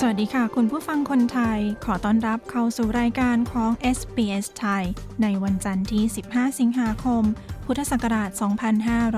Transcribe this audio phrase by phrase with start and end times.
[0.00, 4.84] สวัสดีค่ะ คุณผู้ฟังคนไทย ขอต้อนรับเข้าสู่รายการของ SBS ไทย
[5.22, 7.22] ในวันจันทร์ที่ 15 สิงหาคม
[7.66, 8.30] พุทธศักราช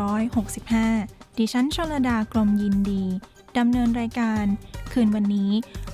[0.05, 3.05] 2565 ดิฉันชลดากรมยินดี
[3.59, 4.45] ดำเนินรายการ
[4.93, 5.51] คืนวันนี้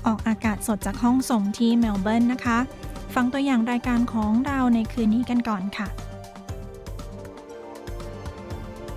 [0.06, 2.58] ออกอากาศสดจากห้องส่งที่เมลเบิร์นนะคะ
[3.14, 5.88] ฟังตัวอย่างรายการของเราในคืนนี้กันก่อนค่ะ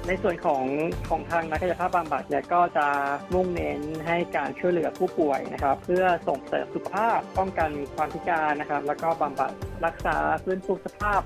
[0.07, 0.63] ในส่วนของ
[1.09, 2.87] ของทางนักกายภาพบำบัดเนี่ยก็จะ
[3.33, 9.51] มุ่งเน้นให้การช่วยเหลือผู้ป่วยนะครับ เพื่อส่งเสริมสุขภาพป้องกันความพิการนะครับ แล้วก็บำบัด
[9.85, 11.21] รักษาฟื้นฟูสภาพ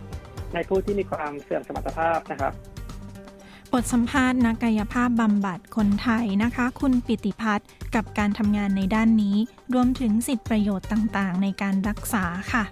[0.53, 2.53] ในผู้ที่มีความเสื่อมสมรรถภาพนะครับ
[3.73, 9.37] บทสัมภาษณ์นักกายภาพบำบัดคนไทยนะคะ คุณปิติพัฒน์กับการทำงานในด้านนี้
[9.73, 12.63] รวมถึงสิทธิประโยชน์ต่างๆ ในการรักษาค่ะ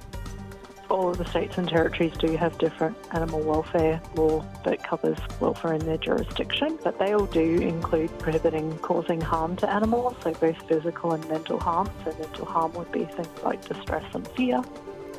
[0.89, 5.73] all of the states and territories do have different animal welfare law that covers welfare
[5.73, 10.57] in their jurisdiction, but they all do include prohibiting causing harm to animals, so both
[10.67, 11.89] physical and mental harm.
[12.03, 14.59] So mental harm would be things like distress and fear.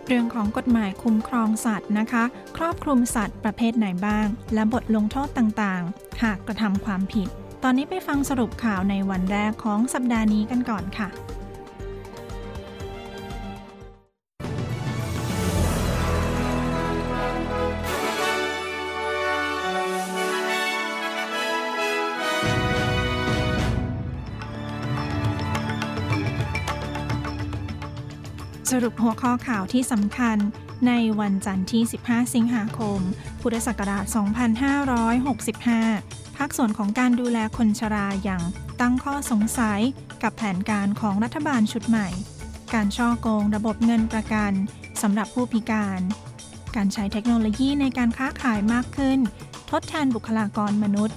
[0.08, 2.24] เรื่องของกฎหมายคุ้มครองสัตว์นะคะ
[2.56, 7.28] ครอบคลุมสัตว์ประเภทไหนบ้าง และบทลงโทษต่างๆ หากกระทำความผิด
[7.62, 11.08] ตอนนี้ไปฟังสรุปข่าวในวันแรกของสัปดาห์นี้กันก่อนค่ะ
[28.82, 30.36] รุปหัวข้อข่าวที่สำคัญ
[30.86, 32.98] ในวันจันทร์ที่ 15 สิงหาคม
[33.40, 34.04] พุทธศักราช
[35.40, 38.42] 2565 ภาคส่วนของการดูแลคนชราอย่าง
[38.80, 39.80] ตั้งข้อสงสัย
[40.22, 42.08] กับแผนการของรัฐบาลชุดใหม่
[42.74, 44.52] การช่อโกงระบบเงินประกัน
[45.02, 46.00] สำหรับผู้พิการ
[46.76, 49.18] การใช้เทคโนโลยีในการค้าขายมากขึ้น
[49.70, 51.16] ทดแทนบุคลากรมนุษย์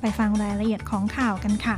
[0.00, 1.76] ไปฟังรายละเอียดของข่าวกันค่ะ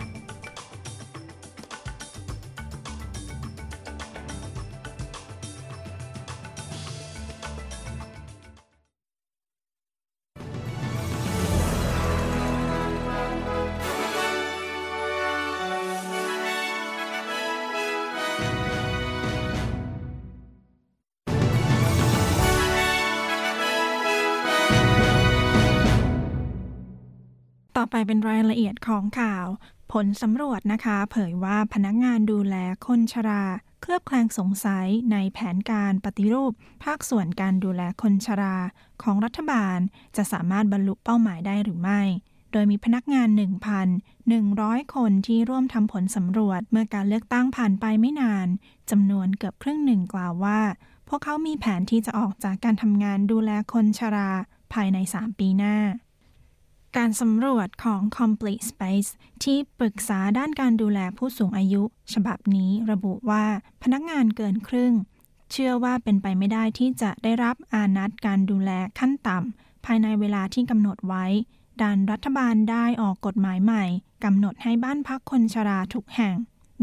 [28.13, 29.47] เป็นรายละเอียดของข่าว
[29.93, 32.57] ผลสำรวจนะคะ เผยว่าพนักงานดูแล
[32.87, 33.45] คนชรา
[33.81, 36.53] เคลือบแคลงสงสัยในแผนการปฏิรูป
[36.85, 38.57] ภาคส่วนการดูแลคนชรา
[39.03, 39.79] ของรัฐบาล
[40.17, 42.01] จะสามารถบรรลุเป้าหมายได้หรือไม่
[42.53, 43.29] โดยมีพนักงาน
[44.13, 48.47] 1,100 คนที่ร่วมทำผลสำรวจเมื่อการเลือกตั้งผ่านไปไม่นาน
[48.91, 50.61] จำนวนเกือบครึ่งหนึ่งกล่าวว่า
[51.09, 54.31] พวกเขามีแผนที่จะออกจากการทำงานดูแลคนชรา
[54.73, 55.77] ภายใน 3 ปีหน้า
[56.97, 59.11] การสำรวจของ Complete Space
[59.45, 61.83] ที่ปรึกษาด้านการดูแลผู้สูงอายุ
[62.15, 63.45] ฉบับนี้ระบุว่า
[63.83, 64.93] พนักงานเกินครึ่ง
[65.51, 71.25] เชื่อว่าเป็นไปไม่ได้ที่จะได้รับอานัดการดูแลขั้นต่ำภายในเวลาที่กำหนดไว้
[71.83, 73.85] ด้านรัฐบาลได้ออกกฎหมายใหม่
[74.25, 76.35] กำหนดให้บ้านพักคนชราทุกแห่ง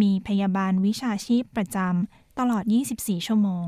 [0.01, 2.63] มีพยาบาลวิชาชีพประจำตลอด
[2.95, 3.65] 24 ชั่วโมง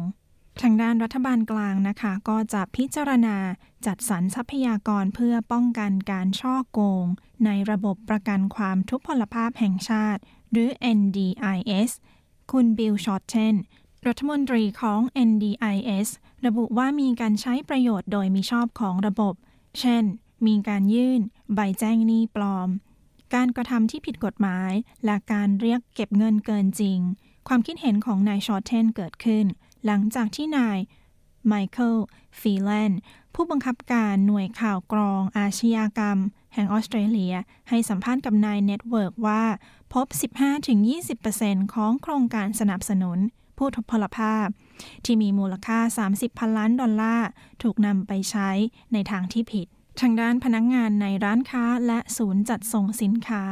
[0.62, 3.38] ทางด้านรัฐบาลกลางนะคะ ก็จะพิจารณา
[3.86, 7.06] จัดสรรทรัพยากรเพื่อป้องกันการช่อโกง
[7.46, 10.22] ในระบบประกันความทุพพลภาพแห่งชาติ
[10.52, 11.92] หรือ NDIS
[12.52, 13.56] คุณบิลชอตเทน
[14.08, 15.00] รัฐมนตรีของ
[15.30, 16.08] NDIS
[16.46, 19.34] ระบุว่ามีการใช้ประโยชน์โดยมิชอบของระบบ
[19.80, 20.04] เช่น
[20.48, 21.22] มีการยื่น
[21.56, 22.70] ใบแจ้งหนี้ปลอม
[23.34, 24.72] การกระทำที่ผิดกฎหมาย
[25.06, 27.00] และการเรียกเก็บเงินเกินจริง
[27.48, 29.46] ความคิดเห็นของนายชอตเทนเกิดขึ้น
[29.86, 30.78] หลังจากที่นาย
[31.48, 31.98] ไมเคิล
[32.42, 32.92] ฟีแลน
[33.34, 36.18] ผู้บังคับการหน่วยข่าวกรองอาชญากรรม
[36.54, 37.36] แห่งออสเตรเลีย
[37.70, 39.44] ให้สัมภาษณ์กับไนน์เน็ตเวิร์กว่า
[39.94, 40.06] พบ
[40.90, 43.20] 15-20%ของโครงการสนับสนุน
[43.58, 44.48] ผู้ทุพพลภาพ
[45.06, 45.80] ที่มีมูลค่า
[46.10, 47.28] 30 พันล้านดอลลาร์
[47.62, 48.50] ถูกนำไปใช้
[48.94, 49.68] ในทางที่ผิด
[50.02, 53.44] ทางด้านพนักงานในร้านค้าและศูนย์จัดส่งสินค้า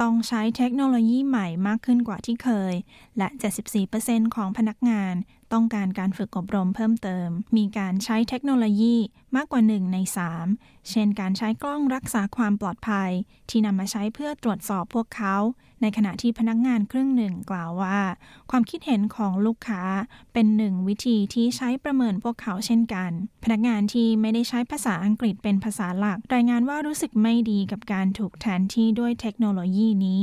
[0.00, 2.74] ต้องใช้เทคโนโลยีใหม่มากขึ้นกว่าที่เคย
[3.18, 3.28] และ
[3.82, 5.14] 74%ของพนักงาน
[5.52, 8.96] ต้องการการฝึกอบรมเพิ่มเติม มีการใช้เทคโนโลยี
[9.36, 9.98] มากกว่า 1 ใน
[10.44, 13.10] 3 เช่นการใช้กล้องรักษาความปลอดภัย
[13.50, 15.36] ที่นำมาใช้เพื่อตรวจสอบพวกเขา
[15.82, 18.00] ในขณะที่พนักงานครึ่งหนึ่งกล่าวว่า
[18.50, 19.82] ความคิดเห็นของลูกค้า
[20.32, 23.10] เป็นหนึ่งวิธีที่ใช้ประเมินพวกเขาเช่นกัน
[23.44, 30.22] พนักงานที่ไม่ได้ใช้ภาษาอังกฤษเป็นภาษาหลัก รายงานว่ารู้สึกไม่ดีกับการถูกแทนที่ด้วยเทคโนโลยีนี้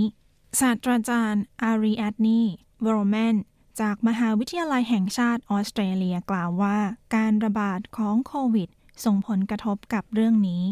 [0.59, 2.41] ศาสตราจารย์อารีแอดนี
[2.85, 3.35] วอร์แมน
[3.81, 6.77] จากมหาวิทยาลัยแห่งชาติออสเตรเลียกล่าวว่า
[7.15, 8.69] การระบาดของโควิด
[9.05, 10.63] ส่งผลกระทบกับเรื่องนี้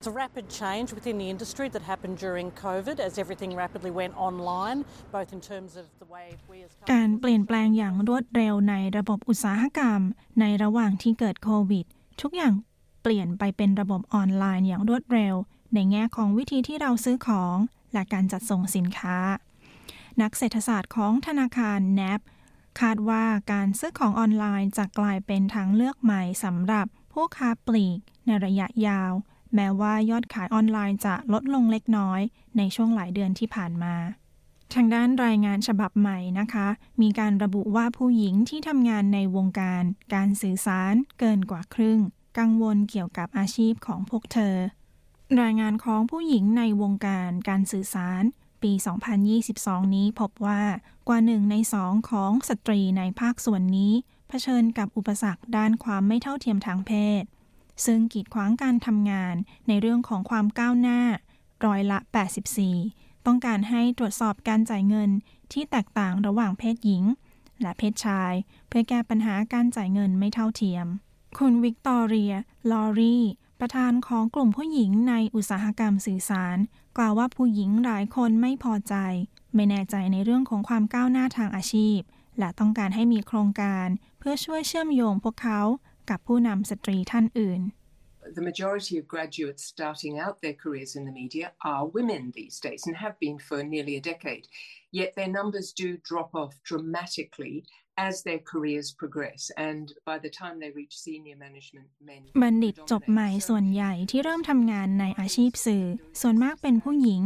[0.00, 4.14] It's a rapid change within the industry that happened during COVID as everything rapidly went
[4.28, 4.78] online,
[5.16, 10.00] both in terms of the way we as การเปลี่ยนแปลงอย่างรวดเร็วในระบบอุตสาหกรรม
[10.40, 11.86] ในระหว่างที่เกิดโควิด
[12.20, 12.52] ทุกอย่าง
[13.02, 15.34] เปลี่ยนไปเป็นระบบออนไลน์อย่างรวดเร็ว
[15.74, 17.56] ในแง่ของวิธีที่เราซื้อของ
[17.92, 19.16] และการจัดส่งสินค้า
[20.20, 22.20] นักเศรษฐศาสตร์ของธนาคาร NAB
[22.80, 29.12] คาดว่าการซื้อของออนไลน์จะกลายเป็นทางเลือกใหม่สำหรับผู้ค้าปลีกในระยะยาว
[29.54, 32.20] แม้ว่ายอดขายออนไลน์จะลดลงเล็กน้อย
[32.56, 33.94] ในช่วงหลายเดือนที่ผ่านมา
[34.74, 36.68] ทางด้านรายงานฉบับใหม่นะคะ
[37.02, 39.82] มีการระบุว่าผู้หญิงที่ทำงานในวงการ
[40.14, 42.00] การสื่อสารเกินกว่าครึ่ง
[42.38, 44.56] กังวลเกี่ยวกับอาชีพของพวกเธอ
[45.40, 48.22] รายงานของผู้หญิงในวงการการสื่อสาร
[48.64, 48.72] ปี
[49.34, 50.62] 2022 นี้พบว่า
[51.08, 53.92] กว่าหนึ่งในสองของสตรีในภาคส่วนนี้
[54.28, 57.22] เผชิญกับอุปสรรคด้านความไม่เท่าเทียมทางเพศ
[57.84, 59.34] ซึ่งกีดขวางการทำงาน
[59.68, 61.00] ในเรื่องของความก้าวหน้า
[61.64, 61.98] ร้อยละ
[62.62, 65.10] 84 ต้องการให้ตรวจสอบการจ่ายเงิน
[65.52, 67.04] ที่แตกต่างระหว่างเพศหญิง
[67.60, 68.32] และเพศชาย
[68.68, 70.86] เพื่อแก้ปัญหาการจ่ายเงินไม่เท่าเทียม
[71.38, 72.34] คุณวิกตอเรีย
[72.70, 73.18] ลอรี
[73.60, 76.58] ประธานของกลุ่มผู้หญิงในอุตสาหกรรมสื่อสาร
[76.96, 78.94] กล่าวว่าผู้หญิงหลายคนไม่พอใจ
[79.54, 81.98] ไม่แน่ใจในเรื่องของความก้าวหน้าทางอาชีพ
[82.38, 83.88] และต้องการให้มีโครงการ
[84.18, 85.60] เพื่อช่วยเชื่อมโยงพวกเขา
[86.10, 87.62] กับผู้นำสตรีท่านอื่น
[88.38, 92.82] The majority of graduates starting out their careers in the media are women these days
[92.88, 94.44] and have been for nearly a decade.
[95.00, 97.54] Yet their numbers do drop off dramatically
[98.06, 105.84] as their careers progress and by the time they reach senior management men บัณฑิตจบใหม่ส่วนใหญ่ที่เริ่มทำงานในอาชีพสื่อ
[106.20, 107.22] ส่วนมากเป็นผู้หญิง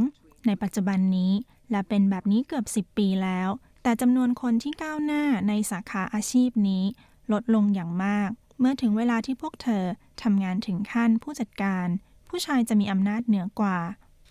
[0.46, 1.32] ในปัจจุบันนี้
[1.70, 3.48] และเป็นแบบนี้เกือบ 10 ปีแล้ว
[3.82, 6.84] แต่จำนวนคนที่ก้าวหน้าในสาขาอาชีพนี้
[7.32, 8.30] ลดลงอย่างมาก
[8.60, 9.84] เมื่อถึงเวลาที่พวกเธอ
[10.22, 11.86] ทำงานถึงขั้นผู้จัดการ
[12.28, 13.78] ผู้ชายจะมีอำนาจเหนือกว่า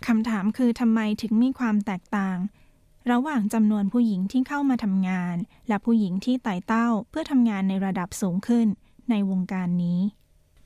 [0.07, 2.38] คำถามคือทำไมถึงมีความแตกต่าง
[3.12, 5.36] ระหว่างจำนวนผู้หญิงที่เข้ามาทำงาน
[5.68, 8.68] และผู้หญิงที่ไต่เต้าเพื่อทำงานในระดับสูงขึ้น
[9.09, 10.00] ในวงการนี้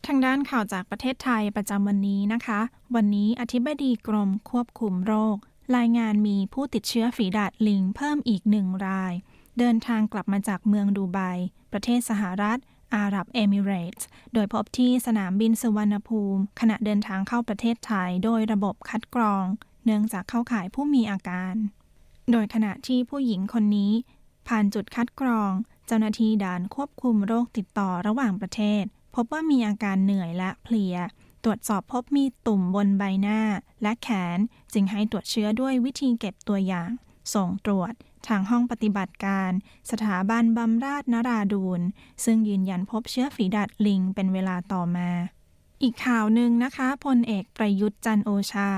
[0.06, 2.60] ทางด้านข่าวจากประเทศไทยประจำวันนี้นะคะ
[2.96, 5.38] วันนี้อธิบดีกรมควบคุมโรค
[5.78, 9.14] รายงานมีผู้ติดเชื้อฝีดาดลิงเพิ่มอีกหนึ่งราย
[9.60, 11.20] เดินทางกลับมาจากเมืองดูไบ
[11.74, 12.60] ประเทศสหรัฐ
[12.96, 19.46] อาหรับเอมิเรตส์ โดยพบที่สนามบินสุวรรณภูมิ ขณะเดินทางเข้าประเทศไทยโดยระบบคัดกรอง
[19.86, 21.56] เนื่องจากเข้าข่ายผู้มีอาการ
[22.32, 23.92] โดยขณะที่ผู้หญิงคนนี้
[24.48, 25.52] ผ่านจุดคัดกรอง
[25.88, 28.84] เจ้าหน้าที่ด่านควบคุมโรคติดต่อระหว่างประเทศ
[29.16, 30.96] พบว่ามีอาการเหนื่อยและเพลีย
[31.44, 33.40] ตรวจสอบพบมีตุ่มบนใบหน้า
[33.82, 34.40] และแขน
[34.74, 36.90] จึงให้ตรวจเชื้อด้วยวิธีเก็บตัวอย่าง
[37.34, 37.94] ส่งตรวจ
[38.28, 39.52] ทางห้องปฏิบัติการ
[39.92, 41.82] สถาบันบำราศนราดูน
[42.24, 45.10] ซึ่งยืนยันพบเชื้อฝีดาดลิงเป็นเวลาต่อมา
[45.84, 48.70] อีกข่าวหนึ่งนะคะพลเอกประยุทธ์จันโอชา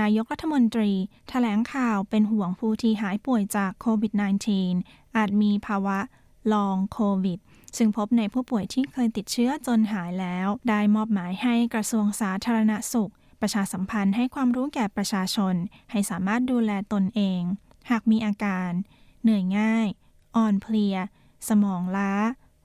[0.00, 4.12] นายกรัฐมนตรีถแถลงข่าวเป็นห่วงผู้ที่หายป่วยจากโควิด
[4.64, 5.98] -19 อาจมีภาวะ
[6.52, 7.38] ลองโควิด
[7.76, 15.54] ซึ่งพบในผู้ป่วยที่เคยติดเชื้อจนหายแล้ว ได้มอบหมายให้กระทรวงสาธารณสุข ประชาสัมพันธ์ให้ความรู้แก่ประชาชน
[15.90, 17.42] ให้สามารถดูแลตนเอง
[17.90, 18.70] หากมีอาการ
[19.22, 19.86] เหนื่อยง่าย
[20.36, 20.96] อ่อนเพลีย
[21.48, 22.12] สมองล้า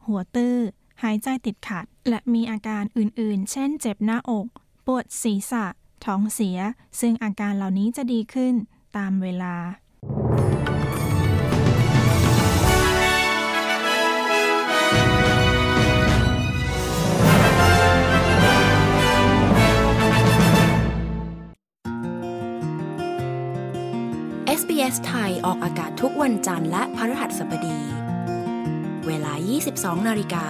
[0.05, 0.57] หัวตื้อ
[1.03, 4.47] หายใจติดขัด และมีอาการอื่นๆ เช่นเจ็บหน้าอก
[4.85, 5.65] ปวดศีรษะ
[6.05, 6.59] ท้องเสีย
[6.99, 8.53] ซึ่งอาการเหล่านี้จะดีขึ้น
[8.97, 9.55] ตามเวลา
[24.59, 27.79] SBS ไทยออกอากาศทุกวันจันทร์และพฤหัสบดี
[29.07, 29.33] เวลา
[29.69, 30.45] 22 นาฬิกา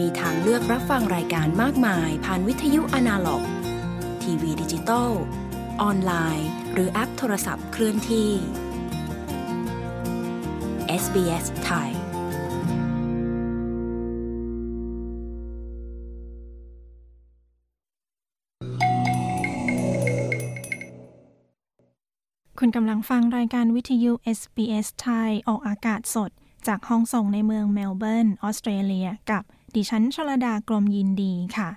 [0.00, 3.42] มีทางเลือกรับฟังรายการมากมาย ผ่านวิทยุอนาล็อก
[4.22, 5.10] ทีวีดิจิตอล
[5.82, 8.30] ออนไลน์ หรือแอปโทรศัพท์เคลื่อนที่
[11.02, 11.90] SBS ไทย
[22.58, 26.30] คุณกำลังฟังรายการวิทยุ SBS ไทยออกอากาศสด
[26.66, 29.42] จากห้องส่งในเมืองเมลเบิร์น ออสเตรเลียกับ
[29.74, 31.70] ดิฉันชลดากรมยินดีค่ะ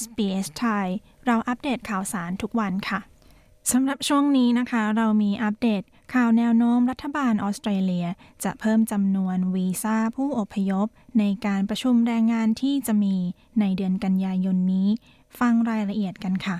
[0.00, 0.88] SBS ไทย
[1.26, 3.00] เราอัปเดตข่าวสารทุกวันค่ะ
[3.72, 5.82] สำหรับช่วงนี้นะคะ เรามีอัปเดต
[6.14, 8.06] ข่าวแนวโน้มรัฐบาลออสเตรเลีย
[8.44, 10.86] จะเพิ่มจำนวนวีซ่าผู้อพยพ
[11.18, 13.16] ในการประชุมแรงงานที่จะมี
[13.60, 14.88] ในเดือนกันยายนนี้
[15.38, 16.56] ฟังรายละเอียดกันค่ะ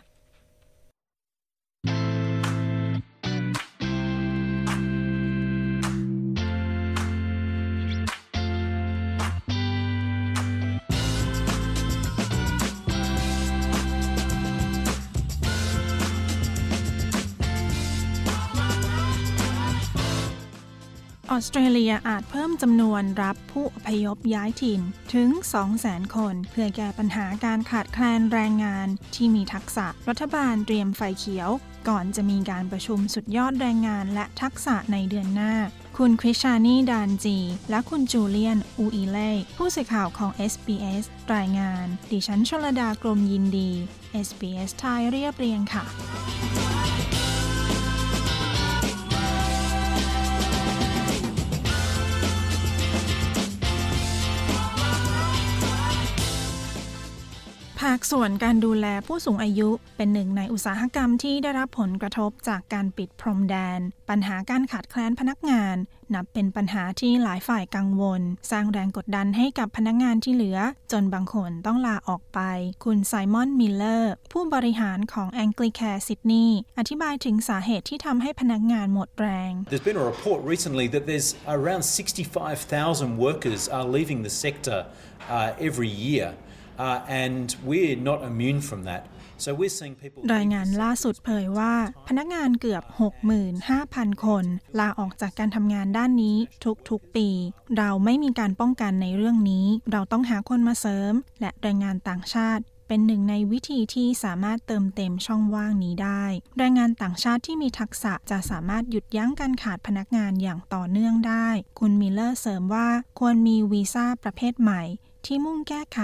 [21.34, 24.80] ออสเตรเลียอาจเพิ่มจำนวนรับผู้อพยพย้ายถิ่น
[25.14, 25.28] ถึง
[25.72, 31.50] 200,000 คน เพื่อแก้ปัญหาการขาดแคลนแรงงานที่มีทักษะรัฐบาลเตรียมไฟเขียว
[31.88, 35.54] ก่อนจะมีการประชุมสุดยอดแรงงานและทักษะในเดือนหน้า
[35.98, 37.38] คุณคริชานีดานจี
[37.70, 43.70] และคุณจูเลียน อูอีเล่ ผู้สื่อข่าวของ SBS รายงาน ดิฉันชลดากรมยินดี
[44.26, 46.73] SBS ไทยเรียบเรียงค่ะ
[57.84, 65.76] ภาคส่วนการดูแลผู้สูงอายุเป็นหนึ่งในอุตสาหกรรมที่ได้รับผลกระทบจากการปิดพรมแดน ปัญหาการขาดแคลนพนักงาน
[66.14, 70.58] นับเป็นปัญหาที่หลายฝ่ายกังวล สร้างแรงกดดันให้กับพนักงานที่เหลือ
[70.92, 72.40] จนบางคนต้องลาออกไป
[72.84, 80.00] คุณไซมอนมิลเลอร์ ผู้บริหารของ a n g l i c a r e Sydney อธิบายถึงสาเหตุที่ทำให้พนักงานหมดแรง There's been
[80.04, 84.78] a report recently that there's around 65,000 workers are leaving the sector
[85.36, 86.26] uh, every year.
[87.22, 89.04] And we're not immune from that.
[90.34, 91.74] รายงานล่าสุดเผยว่า
[92.08, 92.82] พนักงานเกือบ
[93.54, 94.44] 65,000 คน
[94.78, 96.36] ลาออกจากการทำงานด้านนี้
[96.90, 97.28] ทุกๆปี
[97.76, 106.24] เราไม่มีการป้องกันในเรื่องนี้ เราต้องหาคนมาเสริม และแรงงานต่างชาติเป็นหนึ่งในวิธีที่สามารถเติมเต็มช่องว่างนี้ได้
[106.58, 112.88] แรงงานต่างชาติที่มีทักษะจะสามารถหยุดยั้งการขาดพนักงานอย่างต่อเนื่องได้ คุณมิลเลอร์เสริมว่า
[113.18, 114.82] ควรมีวีซ่าประเภทใหม่
[115.26, 116.00] ที่มุ่งแก้ไข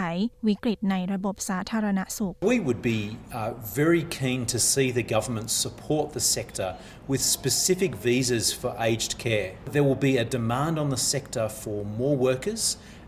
[0.49, 3.01] วิกฤตในระบบสาธารณสุข We would be
[3.39, 3.51] uh,
[3.81, 6.69] very keen to see the government support the sector
[7.11, 9.51] with specific visas for aged care.
[9.75, 12.63] There will be a demand on the sector for more workers,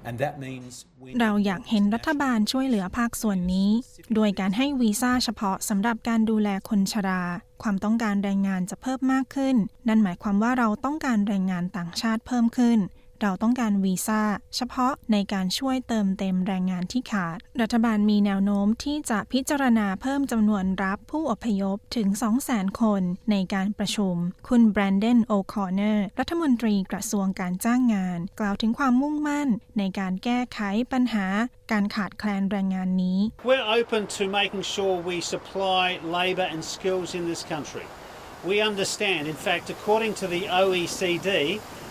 [0.07, 0.71] and that means
[1.03, 3.71] we เราอยากเห็นรัฐบาลช่วยเหลือภาคส่วนนี้
[4.15, 7.23] โดยการให้วีซ่าเฉพาะสำหรับการดูแลคนชรา
[7.63, 9.57] ความต้องการแรงงานจะเพิ่มมากขึ้น
[9.89, 12.79] นั่นหมายความว่าเราต้องการแรงงานต่างชาติเพิ่มขึ้น
[13.23, 14.23] เราต้องการวีซ่า
[14.57, 22.09] เฉพาะในการช่วยเติมเต็มแรงงานที่ขาด รัฐบาลมีแนวโน้มที่จะพิจารณาเพิ่มจำนวนรับผู้อพยพถึง
[22.45, 24.15] 200,000 คนในการประชุม
[24.49, 29.49] คุณแบรนเดนโอคอนเนอร์ รัฐมนตรีกระทรวงการจ้างงาน กล่าวถึงความมุ่งมั่น
[29.79, 30.61] ในการแก้ไข
[30.93, 31.27] ปัญหา
[31.73, 35.85] การขาดแคลนแรงงานนี้ We're open to making sure we supply
[36.19, 37.87] labour and skills in this country.
[38.51, 41.31] We understand, in fact, according to the OECD,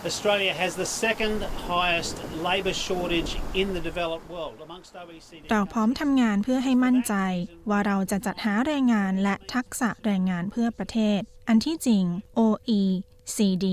[0.09, 1.37] Australia has the second
[1.71, 2.15] highest
[2.49, 5.43] labour shortage in the developed world amongst OECD.
[5.51, 7.13] เราพร้อมทำงานเพื่อให้มั่นใจ
[7.69, 12.05] ว่าเราจะจัดหาแรงงานและทักษะแรงงานเพื่อประเทศ อันที่จริง
[13.34, 13.66] CD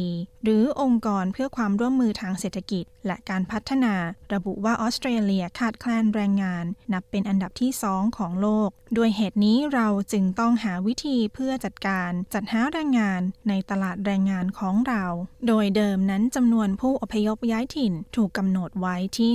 [0.44, 3.96] หรือองค์กรเพื่อความร่วมมือทางเศรษฐกิจ และการพัฒนา
[4.34, 15.04] ระบุว่าออสเตรเลียขาดแคลนแรงงาน นับเป็นอันดับที่สองของโลก ด้วยเหตุนี้เราจึงต้องหาวิธีเพื่อจัดการจัดหาแรงงานในตลาดแรงงานของเรา
[15.48, 19.32] โดยเดิมนั้นจำนวนผู้อพยพย้ายถิ่นถูกกำหนดไว้ที่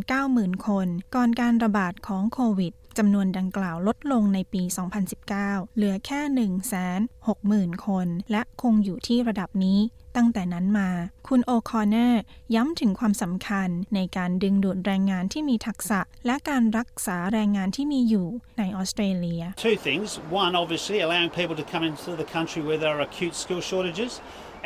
[0.00, 4.62] 190,000 คน ก่อนการระบาดของโควิด จำนวนดังกล่าวลดลงในปี
[5.18, 6.20] 2019 เหลือแค่
[7.70, 9.78] 160,000 คน และคงอยู่ที่ระดับนี้
[10.16, 10.90] ตั้งแต่นั้นมา
[11.28, 12.22] คุณโอคอนเนอร์
[12.54, 18.26] ย้ำถึงความสำคัญในการดึงดูดแรงงานที่มีทักษะ และการรักษาแรงงานที่มีอยู่
[18.58, 20.08] ในออสเตรเลีย Two things.
[20.42, 24.12] One, obviously, allowing people to come into the country where there are acute skill shortages.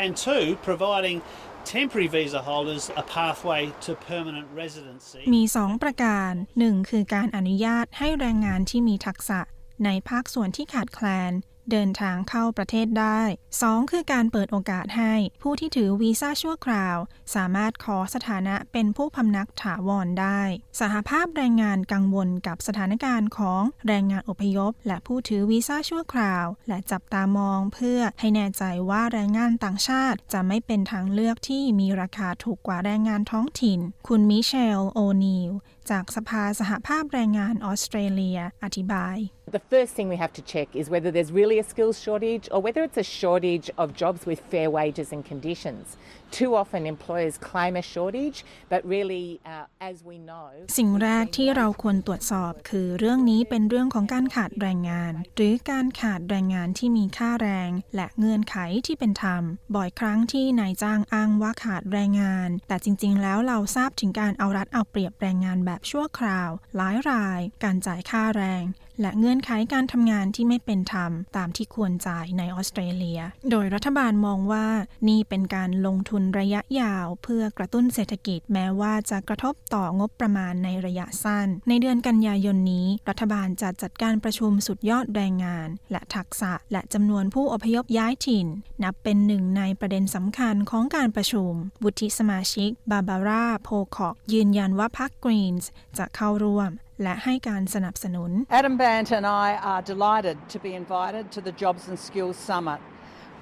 [0.05, 1.19] And two, providing
[1.65, 5.23] temporary visa holders a pathway to permanent residency.
[5.35, 6.33] มี 2 ประการ
[6.65, 6.91] 1.
[6.91, 9.41] คือการอนุญาตให้แรงงานที่มีทักษะ
[9.85, 11.33] ในภาคส่วนที่ขาดแคลน
[11.71, 13.21] เดินทางเข้าประเทศได้
[13.57, 13.91] 2.
[13.91, 16.97] คือการเปิดโอกาสให้ผู้ที่ถือวีซ่าชั่วคราว
[17.35, 20.41] สามารถขอสถานะเป็นผู้พำนักถาวรได้
[20.81, 35.53] สหภาพแรงงานกังวลกับสถานการณ์ของแรงงานอพยพ และผู้ถือวีซ่าชั่วคราว และจับตามองเพื่อให้แน่ใจว่าแรงงานต่างชาติจะไม่เป็นทางเลือกที่มีราคาถูกกว่าแรงงานท้องถิ่น คุณมิเชล โอนีล
[35.91, 39.17] จากสภาสหภาพแรงงานออสเตรเลีย อธิบาย
[39.55, 42.61] The first thing we have to check is whether there's really a skills shortage or
[42.61, 45.97] whether it's a shortage of jobs with fair wages and conditions.
[46.39, 58.57] Too often employers claim a shortage, but really, uh, as we know, สิ่งแรกที่เราควรตรวจสอบคือเรื่องนี้เป็นเรื่องของการขาดแรงงาน หรือการขาดแรงงานที่มีค่าแรง และเงื่อนไข
[58.87, 59.43] ที่เป็นธรรม
[59.75, 68.65] บ่อยครั้งที่นายจ้างอ้างว่าขาดแรงงาน แต่จริง ๆ แล้วเราทราบถึงการเอารัดเอาเปรียบแรงงานแบบชั่วคราว หลายราย การจ่ายค่าแรง
[69.01, 73.21] และเงื่อนไขการทำงานที่ไม่เป็นธรรมตามที่ควรจ่ายในออสเตรเลีย
[73.51, 74.67] โดยรัฐบาลมองว่า
[75.09, 88.47] นี่เป็นการลงทุนระยะยาว เพื่อกระตุ้นเศรษฐกิจแม้ว่าจะกระทบต่องบประมาณในระยะสั้น ในเดือนกันยายนนี้ รัฐบาลจะจัดการประชุมสุดยอดแรงงาน และทักษะและจำนวนผู้อพยพย้ายถิ่น
[88.83, 91.53] นับเป็นหนึ่งในประเด็นสำคัญของการประชุม
[91.85, 96.71] วุฒิสมาชิกบาบาร่าโพคอกยืนยันว่าพรรคกรีนส์จะเข้าร่วม
[97.03, 102.39] และให้การสนับสนุน Adam Bant and I are delighted to be invited to the Jobs and Skills
[102.49, 102.81] Summit,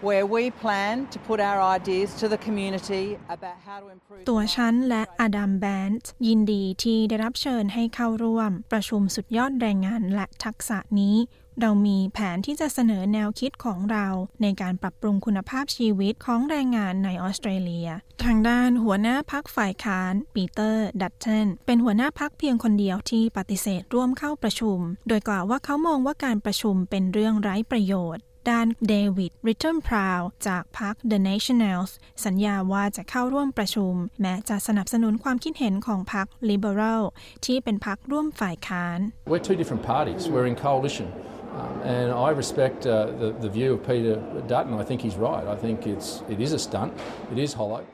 [0.09, 3.04] where we plan to put our ideas to the community
[3.37, 4.25] about how to improve.
[4.30, 11.16] ตัวฉันและอดัมแบนต์ยินดีที่ได้รับเชิญให้เข้าร่วม ประชุมสุดยอดแรงงานและทักษะนี้
[11.61, 14.06] เรามีแผนที่จะเสนอแนวคิดของเรา
[14.42, 17.88] ในการปรับปรุงคุณภาพชีวิตของแรงงานในออสเตรเลีย
[18.25, 31.90] ทางด้านหัวหน้าพรรคฝ่ายค้านปีเตอร์ดัตเทนเป็นหัวหน้าพรรคเพียงคนเดียวที่ปฏิเสธร่วมเข้าประชุม โดยกล่าวว่าเขามองว่าการประชุมเป็นเรื่องไร้ประโยชน์ด้านเดวิด ลิตเติลพราวด์จากพรรค The Nationals
[32.24, 37.03] สัญญาว่าจะเข้าร่วมประชุม แม้จะสนับสนุนความคิดเห็นของพรรค Liberal
[37.46, 38.98] ที่เป็นพรรคร่วมฝ่ายค้าน
[39.31, 40.20] We're two different parties.
[40.33, 41.07] We're in coalition.
[41.52, 44.74] Um, and I respect uh, the, the view of Peter Dutton.
[44.74, 45.46] I think he's right.
[45.46, 46.94] I think it's, it is a stunt.
[47.30, 47.86] It is hollow.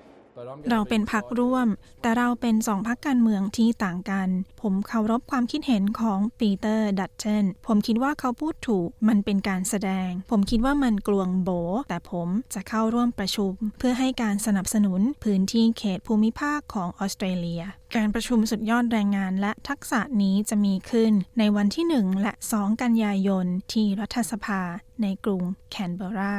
[0.71, 1.69] เราเป็นพักร่วม
[2.03, 4.29] แต่เราเป็นสองพักการเมืองที่ต่างกัน
[4.63, 11.51] ผมเคารพความคิดเห็นของปีเตอร์ดัตเทนผมคิดว่าเขาพูดถูกมันเป็นการแสดง ผมคิดว่ามันกลวงโบ
[11.89, 17.63] แต่ผมจะเข้าร่วมประชุม เพื่อให้การสนับสนุนพื้นที่เขตภูมิภาคของออสเตรเลีย
[17.97, 24.61] การประชุมสุดยอดแรงงานและทักษะนี้จะมีขึ้น ในวันที่ 1 และ 2 กันยายนที่รัฐสภา
[25.03, 26.35] ในกรุงแคนเบรา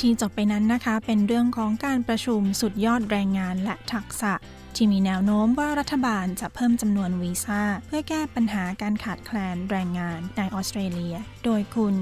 [0.00, 4.32] ที่จบไปนั้นนะคะ เป็นเรื่องของการประชุมสุดยอดแรงงานและทักษะ
[4.76, 11.94] ที่มีแนวโน้มว่ารัฐบาลจะเพิ่มจำนวนวีซ่า เพื่อแก้ปัญหาการขาดแคลนแรงงานในออสเตรเลีย โดยคุณ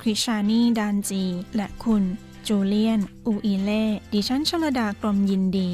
[0.00, 1.24] คริชานีดานจี
[1.56, 2.02] และคุณ
[2.48, 5.70] จูเลียน อูอีเล่ ดิฉันชลดากรมยินดี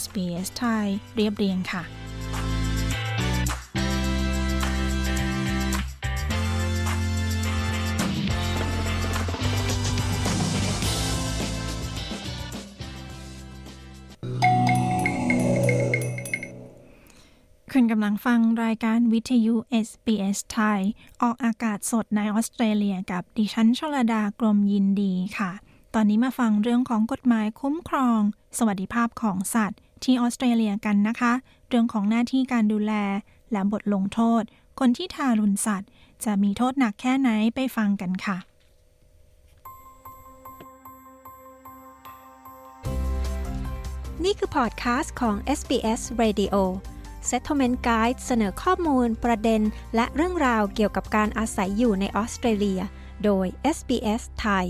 [0.00, 2.01] SBS ไทย เรียบเรียงค่ะ
[17.82, 19.54] ณกำลังฟังรายการวิทยุ
[19.86, 20.80] SBS ไทย
[21.22, 25.50] ออกอากาศสดในออสเตรเลียกับดิฉันชลดากรมยินดีค่ะ
[25.94, 28.20] ตอนนี้มาฟังเรื่องของกฎหมายคุ้มครอง
[28.58, 31.32] สวัสดิภาพของสัตว์ ที่ออสเตรเลียกันนะคะ
[31.68, 32.92] เรื่องของหน้าที่การดูแล
[33.52, 34.42] และบทลงโทษ
[34.80, 35.90] คนที่ทารุณสัตว์
[36.24, 38.38] จะมีโทษหนักแค่ไหนไปฟังกันค่ะ
[44.24, 46.56] นี่คือพอดคาสต์ของ SBS Radio
[47.30, 49.62] Settlement Guide เสนอข้อมูล ประเด็น
[49.94, 52.80] และเรื่องราวเกี่ยวกับการอาศัยอยู่ในออสเตรเลีย
[53.24, 54.68] โดย SBS ไทย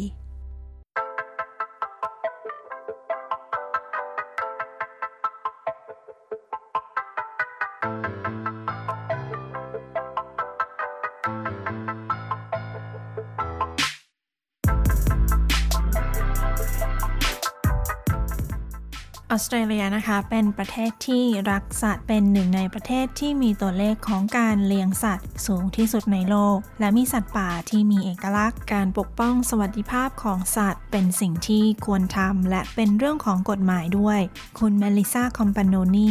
[19.35, 34.21] ออสเตรเลียนะคะ เป็นประเทศที่รักสัตว์เป็นหนึ่งในประเทศที่มีตัวเลขของการเลี้ยงสัตว์สูงที่สุดในโลก และมีสัตว์ป่าที่มีเอกลักษณ์ การปกป้องสวัสดิภาพของสัตว์ เป็นสิ่งที่ควรทำและเป็นเรื่องของกฎหมายด้วย
[34.59, 36.11] คุณเมลิซาคอมปานโนนี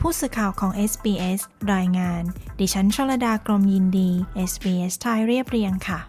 [0.00, 1.40] ผู้สื่อข่าวของ SBS
[1.74, 2.22] รายงาน
[2.58, 4.10] ดิฉันชลดากรมยินดี
[4.50, 6.00] SBS ไทยเรียบเรียงค่ะ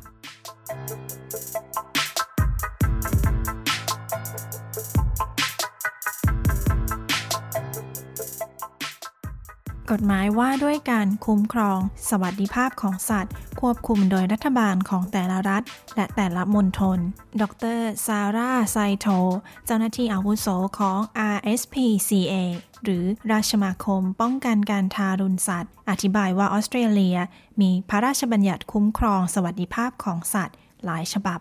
[9.91, 15.63] กฎหมายว่าด้วยการคุ้มครอง สวัสดิภาพของสัตว์ ควบคุมโดยรัฐบาลของแต่ละรัฐ
[15.95, 16.99] และแต่ละมณฑล
[17.41, 17.43] ด
[17.77, 19.07] รซาร่าไซโต
[19.65, 20.47] เจ้าหน้าที่อาวุโส
[20.79, 20.99] ของ
[21.35, 22.33] RSPCA
[22.83, 27.17] หรือราชมาคมป้องกันการทารุณสัตว์ อธิบายว่าออสเตรเลีย
[27.61, 31.39] มีพระราชบัญญัติคุ้มครองสวัสดิภาพของสัตว์ หลายฉบับ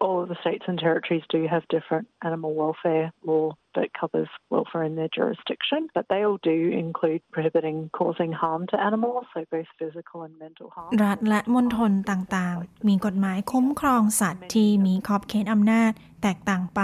[0.00, 4.84] all of the states and territories do have different animal welfare law that covers welfare
[4.84, 9.68] in their jurisdiction, but they all do include prohibiting causing harm to animals, so both
[9.80, 10.90] physical and mental harm.
[11.04, 16.80] รัฐและมณฑลต่างๆ มีกฎหมายคุ้มครองสัตว์ที่มีขอบเขตอำนาจแตกต่างไป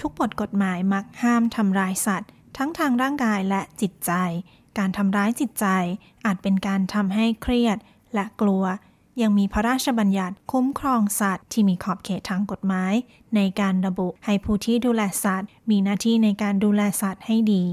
[0.00, 4.12] ทุกบทกฎหมายมักห้ามทำร้ายสัตว์ ทั้งทางร่างกายและจิตใจ
[4.78, 5.66] การทำร้ายจิตใจ
[6.24, 7.78] อาจเป็นการทำให้เครียด
[8.14, 8.64] และกลัว
[9.22, 12.94] ยังมีพระราชบัญญัติคุ้มครองสัตว์ที่มีขอบเขตทางกฎหมาย
[13.36, 17.64] ในการระบุให้ผู้ที่ดูแลสัตว์ มีหน้าที่ในการดูแลสัตว์ให้ดี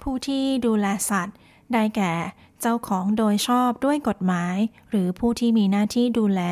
[0.00, 1.36] ผู้ที่ดูแลสัตว์
[1.72, 2.12] ได้แก่
[2.60, 4.56] เจ้าของโดยชอบด้วยกฎหมาย
[4.90, 6.42] หรือผู้ที่มีหน้าที่ดูแล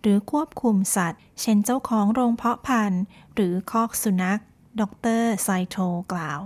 [0.00, 3.02] หรือควบคุมสัตว์ เช่นเจ้าของโรงเพาะพันธุ์
[3.34, 4.40] หรือคอกสุนัข
[4.80, 4.82] ด
[5.20, 5.76] รไซโท
[6.12, 6.40] กล่าว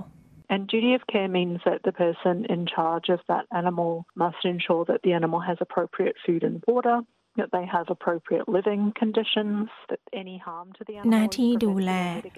[0.53, 4.83] And duty of care means that the person in charge of that animal must ensure
[4.91, 6.97] that the animal has appropriate food and water,
[11.11, 11.93] หน้าที่ดูแล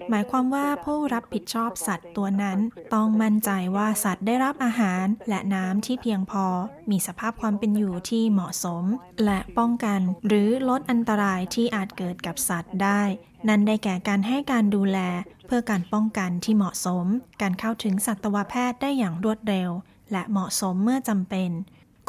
[0.09, 2.59] หมายความว่าผู้รับผิดชอบสัตว์ตัวนั้น
[2.93, 6.45] ต้องมั่นใจว่าสัตว์ได้รับอาหารและน้ำที่เพียงพอ
[6.91, 8.83] มีสภาพความเป็นอยู่ที่เหมาะสม
[9.25, 13.01] และป้องกัน หรือลดอันตรายที่อาจเกิดกับสัตว์ได้
[13.47, 14.99] นั่นได้แก่การให้การดูแล
[15.45, 17.05] เพื่อการป้องกันที่เหมาะสม
[17.41, 19.69] การเข้าถึงสัตวแพทย์ได้อย่างรวดเร็ว
[20.11, 21.49] และเหมาะสมเมื่อจำเป็น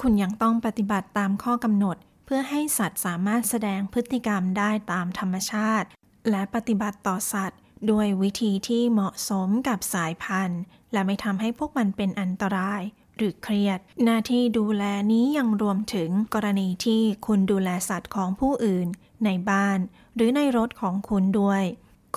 [0.01, 5.89] คุณยังต้องปฏิบัติตามข้อกำหนด เพื่อให้สัตว์สามารถแสดงพฤติกรรมได้ตามธรรมชาติ
[6.31, 7.59] และปฏิบัติต่อสัตว์
[7.91, 12.83] ด้วยวิธีที่เหมาะสมกับสายพันธุ์ และไม่ทำให้พวกมันเป็นอันตราย
[13.17, 18.89] หรือเครียด หน้าที่ดูแลนี้ยังรวมถึงกรณีที่คุณดูแลสัตว์ของผู้อื่น
[19.25, 19.79] ในบ้าน
[20.15, 21.63] หรือในรถของคุณด้วย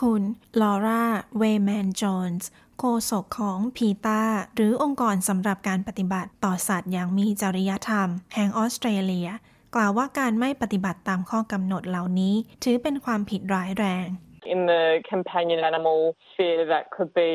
[0.01, 0.21] คุณ
[0.61, 1.05] ลอร่า
[1.37, 4.23] เวแมนจอนส์โฆษกของพีตา
[4.55, 9.29] หรือองค์กรสำหรับการปฏิบัติต่อสัตว์อย่างมีจริยธรรม แห่งออสเตรเลีย
[9.75, 14.07] กล่าวว่าการไม่ปฏิบัติตามข้อกำหนดเหล่านี้ ถือเป็นความผิดร้ายแรง
[14.55, 15.99] In the companion animal
[16.31, 17.31] sphere, that could be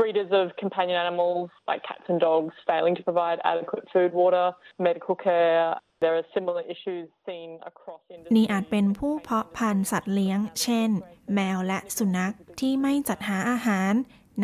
[0.00, 4.46] breeders of companion animals like cats and dogs failing to provide adequate food, water,
[4.88, 5.74] medical care.
[6.02, 8.34] There are similar issues seen across industry.
[8.36, 10.90] นี่อาจเป็นผู้เพาะพันธุ์สัตว์เลี้ยง เช่น
[11.34, 13.92] แมวและสุนัขที่ไม่จัดหาอาหาร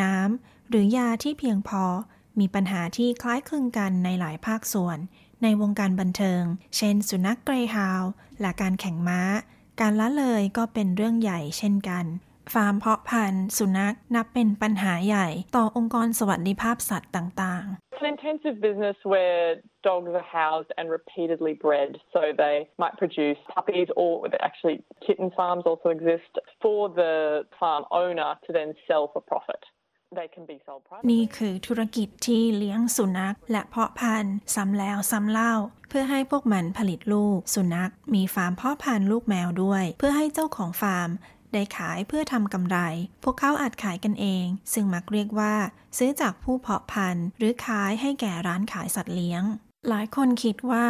[0.02, 1.84] น้ำ หรือยาที่เพียงพอ
[2.40, 4.98] มีปัญหาที่คล้ายคลึงกันในหลายภาคส่วน
[5.42, 6.42] ในวงการบันเทิง
[6.76, 8.02] เช่น สุนัขเกรฮาว
[8.40, 9.20] และการแข่งม้า
[9.80, 12.06] การละเลยก็เป็นเรื่องใหญ่เช่นกัน
[12.54, 19.44] ฟาร์มเพาะพันธุ์ สุนัขนับเป็นปัญหาใหญ่ ต่อองค์กรสวัสดิภาพสัตว์ต่างๆ It's an intensive business where
[19.88, 24.10] dogs are housed and repeatedly bred, so they might produce puppies or
[24.48, 24.76] actually
[25.06, 27.14] kitten farms also exist for the
[27.60, 29.62] farm owner to then sell for profit.
[31.10, 35.54] นี่คือธุรกิจที่เลี้ยงสุนัข และเพาะพันธุ์ซ้ำแล้วซ้ำเล่า
[35.88, 41.10] เพื่อให้พวกมันผลิตลูก สุนัข มีฟาร์มเพาะพันธุ์ลูกแมวด้วย เพื่อให้เจ้าของฟาร์ม
[41.52, 42.78] ได้ขายเพื่อทำกำไร
[43.24, 45.54] พวกเขาอาจขายกันเอง ซึ่งมักเรียกว่า
[45.98, 49.42] ซื้อจากผู้เพาะพันธุ์ หรือขายให้แก่ร้านขายสัตว์เลี้ยง
[49.90, 50.86] หลายคนคิดว่า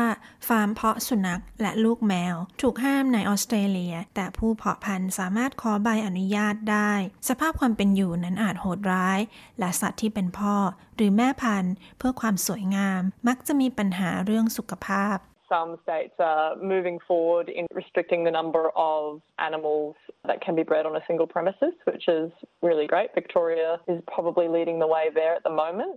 [0.49, 6.93] ฟาร์มเพาะสุนัขและลูกแมว ถูกห้ามในออสเตรเลีย แต่ผู้เพาะพันธุ์สามารถขอใบอนุญาตได้
[7.29, 9.21] สภาพความเป็นอยู่นั้นอาจโหดร้าย
[9.59, 10.57] และสัตว์ที่เป็นพ่อ
[10.97, 15.17] หรือแม่พันธุ์ เพื่อความสวยงาม มักจะมีปัญหาเรื่องสุขภาพ
[15.55, 19.01] Some states are moving forward in restricting the number of
[19.49, 19.95] animals
[20.29, 22.29] that can be bred on a single premises, which is
[22.69, 23.09] really great.
[23.21, 25.95] Victoria is probably leading the way there at the moment.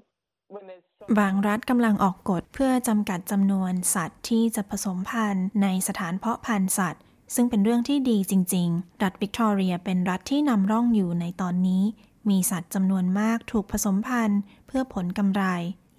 [1.20, 7.02] บางรัฐกำลังออกกฎเพื่อจำกัดจำนวนสัตว์ที่จะผสมพันธุ์ในสถานเพาะพันธุ์สัตว์
[7.36, 11.84] ซึ่งเป็นเรื่องที่ดีจริง ๆ รัฐวิกตอเรียเป็นรัฐที่นำร่องอยู่ในตอนนี้
[12.30, 15.44] มีสัตว์จำนวนมากถูกผสมพันธุ์ เพื่อผลกำไร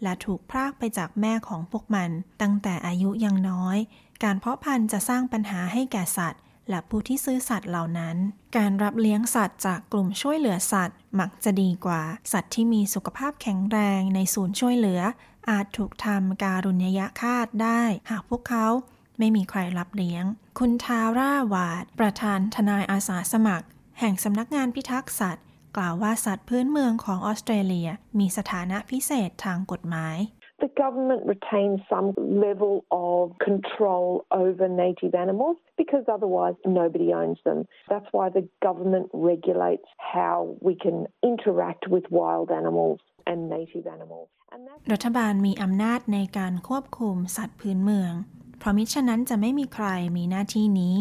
[0.03, 2.11] และถูกพรากไปจากแม่ของพวกมัน
[2.43, 3.79] ตั้งแต่อายุยังน้อย
[4.25, 8.17] การเพาะพันธุ์จะสร้างปัญหาให้แก่สัตว์ และผู้ที่ซื้อสัตว์เหล่านั้น
[8.57, 12.03] การรับเลี้ยงสัตว์จากกลุ่มช่วยเหลือสัตว์ มักจะดีกว่า
[12.33, 15.01] สัตว์ที่มีสุขภาพแข็งแรงในศูนย์ช่วยเหลือ
[15.51, 18.67] อาจถูกทำการุญยฆาตได้ หากพวกเขา
[19.19, 20.25] ไม่มีใครรับเลี้ยง
[20.59, 23.67] คุณทาร่าวาด ประธานทนายอาสาสมัคร
[24.01, 25.45] แห่งสำนักงานพิทักษ์สัตว์
[25.77, 30.17] กล่าวว่าสัตว์พื้นเมืองของออสเตรเลีย มีสถานะพิเศษทางกฎหมาย
[30.65, 32.09] The government retains some
[32.47, 37.59] level of control over native animals because otherwise nobody owns them.
[37.93, 44.29] That's why the government regulates how we can interact with wild animals and native animals.
[44.93, 48.13] รัฐบาลมีอำนาจในการควบคุมสัตว์พื้นเมือง
[48.59, 50.97] เพราะมิฉะนั้นจะไม่มีใครมีหน้าที่นี้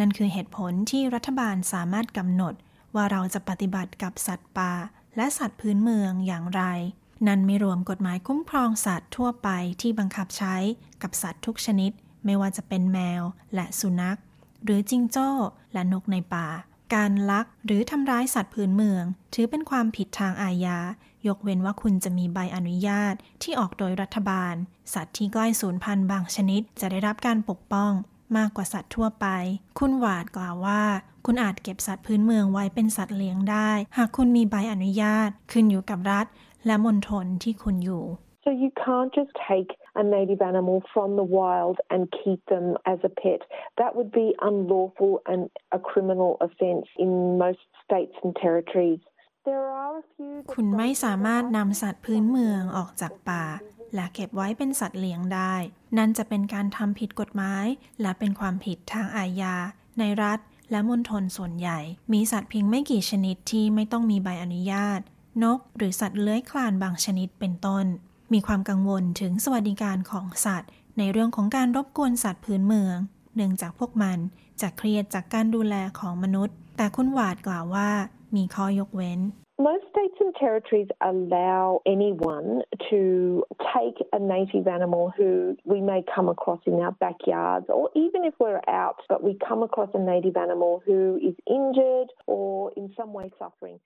[0.00, 2.54] นั่นคือเหตุผลที่รัฐบาลสามารถกำหนด
[2.94, 4.72] ว่าเราจะปฏิบัติกับสัตว์ป่า
[5.16, 6.62] และสัตว์พื้นเมืองอย่างไร
[7.26, 9.48] นั่นไม่รวมกฎหมายคุ้มครองสัตว์ทั่วไป
[9.80, 10.56] ที่บังคับใช้
[11.02, 11.90] กับสัตว์ทุกชนิด
[12.24, 13.22] ไม่ว่าจะเป็นแมว
[13.54, 14.18] และสุนัข
[14.64, 15.28] หรือจิงโจ้
[15.72, 16.48] และนกในป่า
[16.94, 19.04] การลักหรือทำร้ายสัตว์พื้นเมือง
[19.34, 20.78] ถือเป็นความผิดทางอาญา
[21.26, 24.54] ยกเว้นว่าคุณจะมีใบอนุญาตที่ออกโดยรัฐบาล
[24.94, 27.92] สัตว์ที่ใกล้สูญพันธุ์บางชนิด จะได้รับการปกป้อง
[28.36, 29.26] มากกว่าสัตว์ทั่วไป
[29.78, 30.82] คุณหวาดกล่าวว่า
[31.26, 36.26] คุณอาจเก็บสัตว์พื้นเมืองไว้เป็นสัตว์เลี้ยงได้ หากคุณมีใบอนุญาต ขึ้นอยู่กับรัฐ
[36.66, 38.04] และมณฑลที่คุณอยู่
[38.44, 39.70] So you can't just take
[40.02, 43.40] a native animal from the wild and keep them as a pet.
[43.80, 45.42] That would be unlawful and
[45.78, 47.10] a criminal offence in
[47.44, 49.02] most states and territories.
[50.52, 53.44] คุณไม่สามารถนำสัตว์พื้นเมืองออกจากป่า
[53.94, 55.54] และเก็บไว้เป็นสัตว์เลี้ยงได้
[55.98, 57.66] นั่นจะเป็นการทำผิดกฎหมาย
[58.00, 59.54] และเป็นความผิดทางอาญา
[59.98, 60.38] ในรัฐ
[60.70, 61.78] และมณฑลส่วนใหญ่
[62.12, 65.00] มีสัตว์เพียงไม่กี่ชนิดที่ไม่ต้องมีใบอนุญาต
[65.42, 67.86] นก หรือสัตว์เลื้อยคลานบางชนิดเป็นต้น
[68.32, 72.96] มีความกังวลถึงสวัสดิการของสัตว์ ในเรื่องของการรบกวนสัตว์พื้นเมือง
[73.34, 74.18] เนื่องจากพวกมัน
[74.60, 77.90] จะเครียดจากการดูแลของมนุษย์ แต่คุณหวาดกล่าวว่า
[78.36, 79.20] มีข้อยกเว้น
[79.68, 83.00] Most states and territories allow anyone to
[83.74, 88.32] take a native animal who we may come across in our backyards, or even if
[88.40, 93.10] we're out, but we come across a native animal who is injured or in some
[93.18, 93.78] way suffering.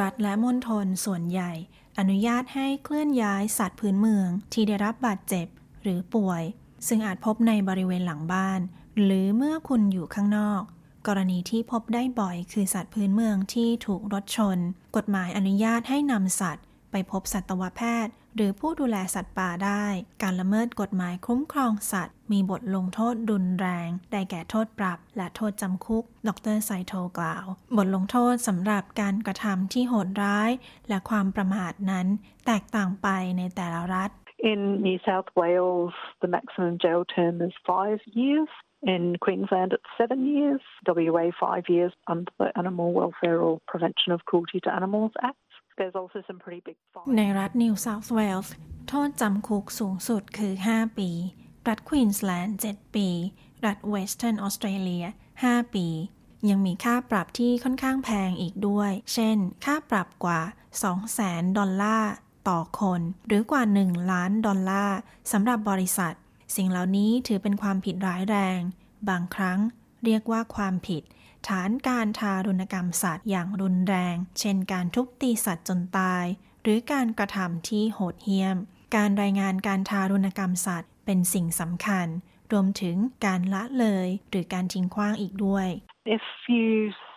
[0.00, 1.52] รัฐและมณฑลส่วนใหญ่
[1.98, 5.46] อนุญาตให้เคลื่อนย้ายสัตว์พื้นเมืองที่ได้รับบาดเจ็บ
[5.82, 6.42] หรือป่วย
[6.88, 8.60] ซึ่งอาจพบในบริเวณหลังบ้าน
[9.04, 10.62] หรือเมื่อคุณอยู่ข้างนอก
[11.06, 14.58] กรณีที่พบได้บ่อยคือสัตว์พื้นเมืองที่ถูกรถชน
[14.96, 19.84] กฎหมายอนุญาตให้นำสัตว์ ไปพบสัตวแพทย์ หรือผู้ดูแลสัตว์ป่าได้
[20.22, 30.50] การละเมิดกฎหมายคุ้มครองสัตว์ มีบทลงโทษรุนแรง ได้แก่โทษปรับ และโทษจำคุก ดรไซโทกล่าว บทลงโทษสำหรับการกระทำที่โหดร้าย
[30.88, 32.06] และความประมาทนั้น
[32.46, 33.08] แตกต่างไป
[33.38, 34.10] ในแต่ละรัฐ
[34.52, 38.50] In New South Wales, the maximum jail term is five years.
[38.82, 40.60] In Queensland, it's seven years.
[40.86, 45.36] WA, five years under the Animal Welfare or Prevention of Cruelty to Animals Act.
[45.76, 47.08] There's also some pretty big fines.
[47.16, 48.48] ในรัฐ New South Wales
[48.88, 51.10] โทษจำคุกสูงสุดคือ 5 ปี
[51.68, 53.08] รัฐ Queensland 7ปี
[53.66, 55.06] รัฐ Western Australia
[55.42, 55.86] 5ปี
[56.50, 60.40] ยังมีค่าปรับที่ค่อนข้างแพงอีกด้วย เช่น ค่าปรับกว่า
[60.98, 62.12] 200,000 ดอลลาร์
[62.48, 64.98] ต่อคน หรือกว่า 1 ล้านดอลลาร์
[65.32, 66.14] สำหรับบริษัท
[66.56, 68.60] สิ่งเหล่านี้ถือเป็นความผิดร้ายแรง
[69.08, 69.58] บางครั้ง
[70.04, 71.02] เรียกว่าความผิด
[71.48, 76.24] ฐานการทารุณกรรมสัตว์อย่างรุนแรง เช่นการทุบตีสัตว์จนตาย
[76.62, 78.56] หรือการกระทำที่โหดเหี้ยม
[78.96, 82.06] การรายงานการทารุณกรรมสัตว์ เป็นสิ่งสำคัญ
[82.52, 85.68] รวมถึงการละเลย หรือการทิ้งขว้างอีกด้วย
[86.16, 86.68] If you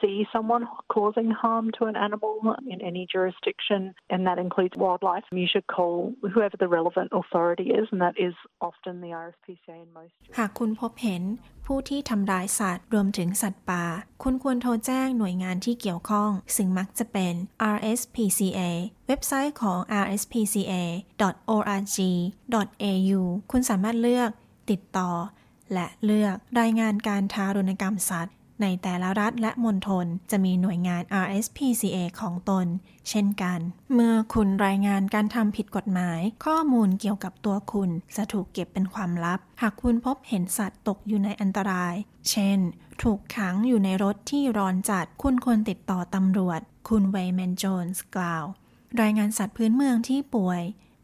[0.03, 0.63] see someone
[0.95, 2.35] causing harm to an animal
[2.73, 5.95] in any jurisdiction, and that includes wildlife, you should call
[6.33, 8.35] whoever the relevant authority is, and that is
[8.67, 10.13] often the RSPCA in most.
[10.37, 11.23] หากคุณพบเห็น
[11.65, 13.83] ผู้ที่ทำร้ายสัตว์รวมถึงสัตว์ป่า
[14.23, 17.33] คุณควรโทรแจ้งหน่วยงานที่เกี่ยวข้อง ซึ่งมักจะเป็น
[17.75, 18.61] RSPCA
[19.07, 20.81] เว็บไซต์ของ rspca.org.au
[23.51, 24.29] คุณสามารถเลือก
[24.69, 25.11] ติดต่อ
[25.73, 32.65] และเลือกรายงานการทารุณกรรมสัตว์ ในแต่ละรัฐและมณฑลจะมีหน่วยงาน RSPCA ของตน
[33.09, 33.59] เช่นกัน
[33.93, 41.95] เมื่อคุณรายงานการทำผิดกฎหมาย ข้อมูลเกี่ยวกับตัวคุณ จะถูกเก็บเป็นความลับ หากคุณพบเห็นสัตว์ตกอยู่ในอันตราย
[42.29, 42.59] เช่น
[43.03, 48.45] ถูกขังอยู่ในรถที่ร้อนจัด คุณควรติดต่อตำรวจ คุณเวย์แมนโจนส์กล่าว
[49.01, 50.61] รายงานสัตว์พื้นเมืองที่ป่วย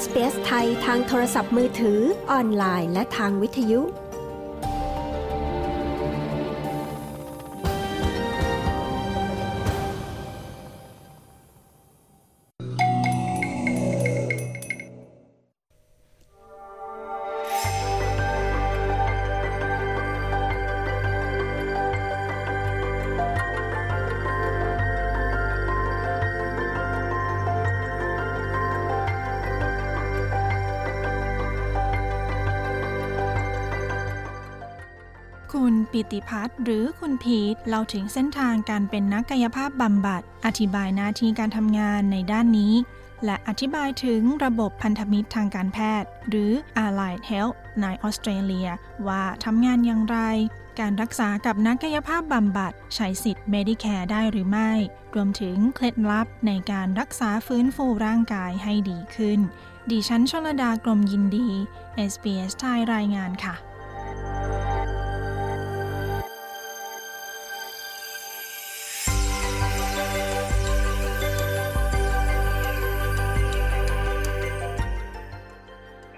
[0.00, 2.00] SBS ไทยทางโทรศัพท์มือถือ
[2.30, 3.80] ออนไลน์ และทางวิทยุ
[35.96, 42.74] ปิติพัฒน์หรือคุณพีทเล่าถึงเส้นทางการเป็นนักกายภาพบำบัด อธิบายหน้าที่การทำงานในด้านนี้
[43.24, 46.52] และอธิบายถึงระบบพันธมิตรทางการแพทย์ หรือ
[46.84, 48.68] Allied Health ในออสเตรเลีย
[49.08, 50.18] ว่าทำงานอย่างไร
[50.80, 54.70] การรักษากับนักกายภาพบำบัดใช้สิทธิ์ Medicare ได้หรือไม่
[55.14, 59.40] รวมถึงเคล็ดลับในการรักษาฟื้นฟูร่างกายให้ดีขึ้น
[59.90, 61.48] ดิฉันชลดากรมยินดี
[62.12, 63.56] SBS ไทยรายงานค่ะ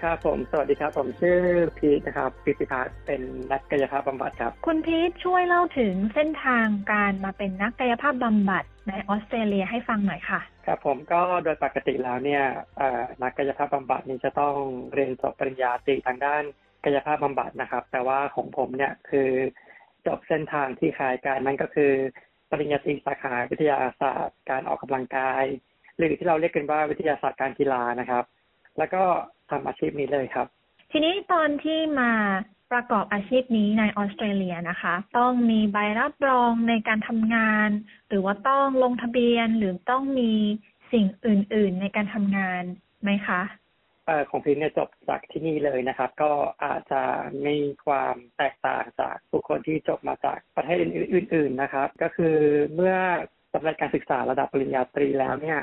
[0.03, 1.39] ครับผมสวัสดีครับ ผมชื่อ
[1.77, 12.43] พีทนะครับปิติพัฒน์เป็นนักกายภาพบำบัดครับ คุณพีทช่วยเล่าถึงเส้นทางการมาเป็นนักกายภาพบำบัดในออสเตรเลียให้ฟังหน่อยค่ะ ครับผมก็โดยปกติแล้วเนี่ย
[12.77, 14.55] เอ่อนักกายภาพบำบัดนี่จะต้อง
[14.93, 16.43] เรียนจบปริญญาตรีทางด้าน
[16.85, 19.29] กายภาพบำบัดนะครับ แต่ว่าของผมเนี่ยคือ
[20.07, 21.91] จบเส้นทางที่คล้ายกันนั่นก็คือ
[22.49, 25.43] ปริญญาตรีสาขาวิทยาศาสตร์การออกกำลังกาย
[25.97, 28.23] หรือที่เราเรียกกันว่าวิทยาศาสตร์การกีฬานะครับ
[28.77, 29.03] แล้วก็
[29.51, 30.47] ทำอาชีพนี้เลยครับ
[30.91, 32.11] ทีนี้ตอนที่มา
[32.71, 37.69] ประกอบอาชีพนี้ในออสเตรเลียนะคะ ต้องมีใบรับรองในการทำงาน
[38.07, 40.33] หรือว่าต้องลงทะเบียนหรือต้องมี
[40.91, 42.63] สิ่งอื่น ๆ ในการทำงาน
[43.03, 43.41] ไหมคะ
[44.05, 46.31] เอ่อของพีทเนี่ยจบจากที่นี่เลยนะครับ ก็
[46.63, 47.01] อาจจะ
[47.45, 52.35] มีความแตกต่างจากบุคคลที่จบมาจากประเทศอื่นๆนะครับ ก็คือ
[52.75, 52.95] เมื่อ
[53.53, 55.59] สำเร็จการศึกษาระดับปริญญาตรีแล้วเนี่ย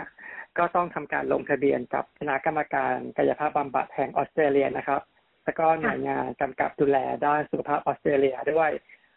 [0.59, 5.03] ก็ต้องทำการลงทะเบียนกับคณะกรรมการกายภาพบำบัดแห่งออสเตรเลียนะครับ
[5.45, 8.71] แล้วก็หน่วยงานกำกับดูแลด้านสุขภาพออสเตรเลียด้วย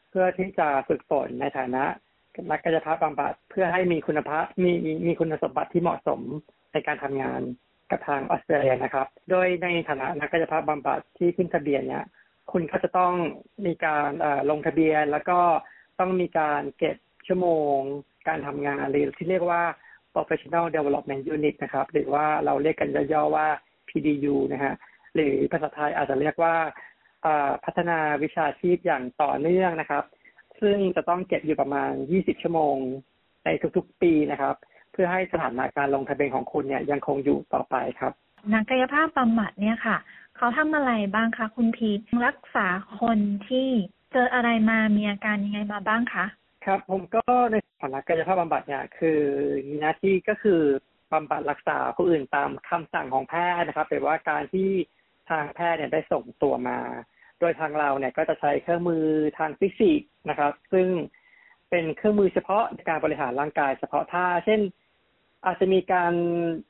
[0.10, 1.84] เพื่อที่จะฝึกฝนในฐานะ
[2.52, 6.22] นักกายภาพบำบัดเพื่อให้มีคุณภาพมีมีมีคุณสมบัติที่เหมาะสม
[6.74, 7.42] ในการทำงาน
[7.92, 12.06] กับทางออสเตรเลียนะครับ โดยในฐานะนักกายภาพบำบัดที่ขึ้นทะเบียนเนี่ย
[12.52, 13.14] คุณก็จะต้อง
[13.66, 14.10] มีการ
[14.50, 15.40] ลงทะเบียนแล้วก็
[16.00, 16.98] ต้องมีการเก็บ
[17.28, 17.78] ชั่วโมง
[18.28, 19.64] การทำงานหรือที่เรียกว่า
[20.14, 23.48] professional development unit นะครับ หรือว่าเราเรียกกันย่อๆว่า
[23.90, 24.74] PDU นะฮะ
[25.16, 26.56] หรือภาษาไทยอาจจะเรียกว่า
[27.66, 30.04] พัฒนาวิชาชีพอย่างต่อเนื่องนะครับ
[30.62, 32.76] ซึ่งจะต้องเก็บอยู่ประมาณ 20 ชั่วโมง
[33.46, 34.56] ในทุกๆ ปีนะครับ
[34.92, 38.14] เพื่อให้สถานะการลงทะเบียนของคุณเนี่ยยังคงอยู่ต่อไปครับ
[38.54, 39.98] นักกายภาพบำบัดเนี่ยค่ะ
[40.36, 42.68] เขาทำอะไรบ้างคะคุณพีทรักษา
[43.00, 43.68] คนที่
[44.12, 46.26] เจออะไรมามีอาการยังไงมาบ้างคะ
[46.66, 49.22] ครับผมก็ในฐานะกายภาพบำบัดเนี่ยคือ
[49.70, 50.62] มีหน้าที่ก็คือ
[51.14, 54.70] บำบัดรักษาผู้อื่นตามคำสั่งของแพทย์นะครับหรือว่าการที่
[55.30, 56.80] ทางแพทย์เนี่ยได้ส่งตัวมา
[57.40, 59.06] โดยทางเราเนี่ยก็จะใช้เครื่องมือ
[59.38, 60.88] ทางฟิสิกส์นะครับ ซึ่ง
[61.70, 64.62] เป็นเครื่องมือเฉพาะในการบริหารร่างกายเฉพาะท่า เช่น
[65.46, 66.14] อาจจะมีการ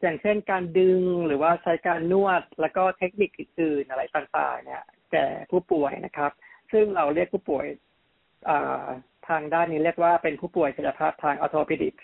[0.01, 6.31] อย่างเช่นการดึงหรือว่าใช้การนวด แล้วก็เทคนิคอื่นๆอะไรต่างๆ เนี่ยแก่ผู้ป่วยนะครับ
[6.71, 7.65] ซึ่งเราเรียกผู้ป่วย
[9.27, 11.95] ทางด้านนี้เรียกว่าเป็นผู้ป่วยกายภาพทางออโทปิดิก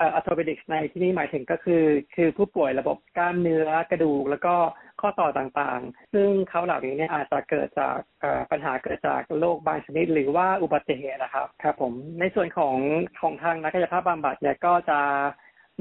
[0.00, 1.84] ออโทปิดิกในที่นี้หมายถึงก็คือ
[2.14, 4.54] คือผู้ป่วยระบบกล้ามเนื้อกระดูก แล้วก็
[5.00, 7.98] ข้อต่อต่างๆ ซึ่งเขาเหล่านี้เนี่ยอาจจะเกิดจาก
[8.50, 12.76] ปัญหาเกิดจากโรคบางชนิด หรือว่าอุบัติเหตุนะครับครับผมในส่วนของ
[13.20, 15.00] ของทางนักกายภาพบำบัดเนี่ยก็จะ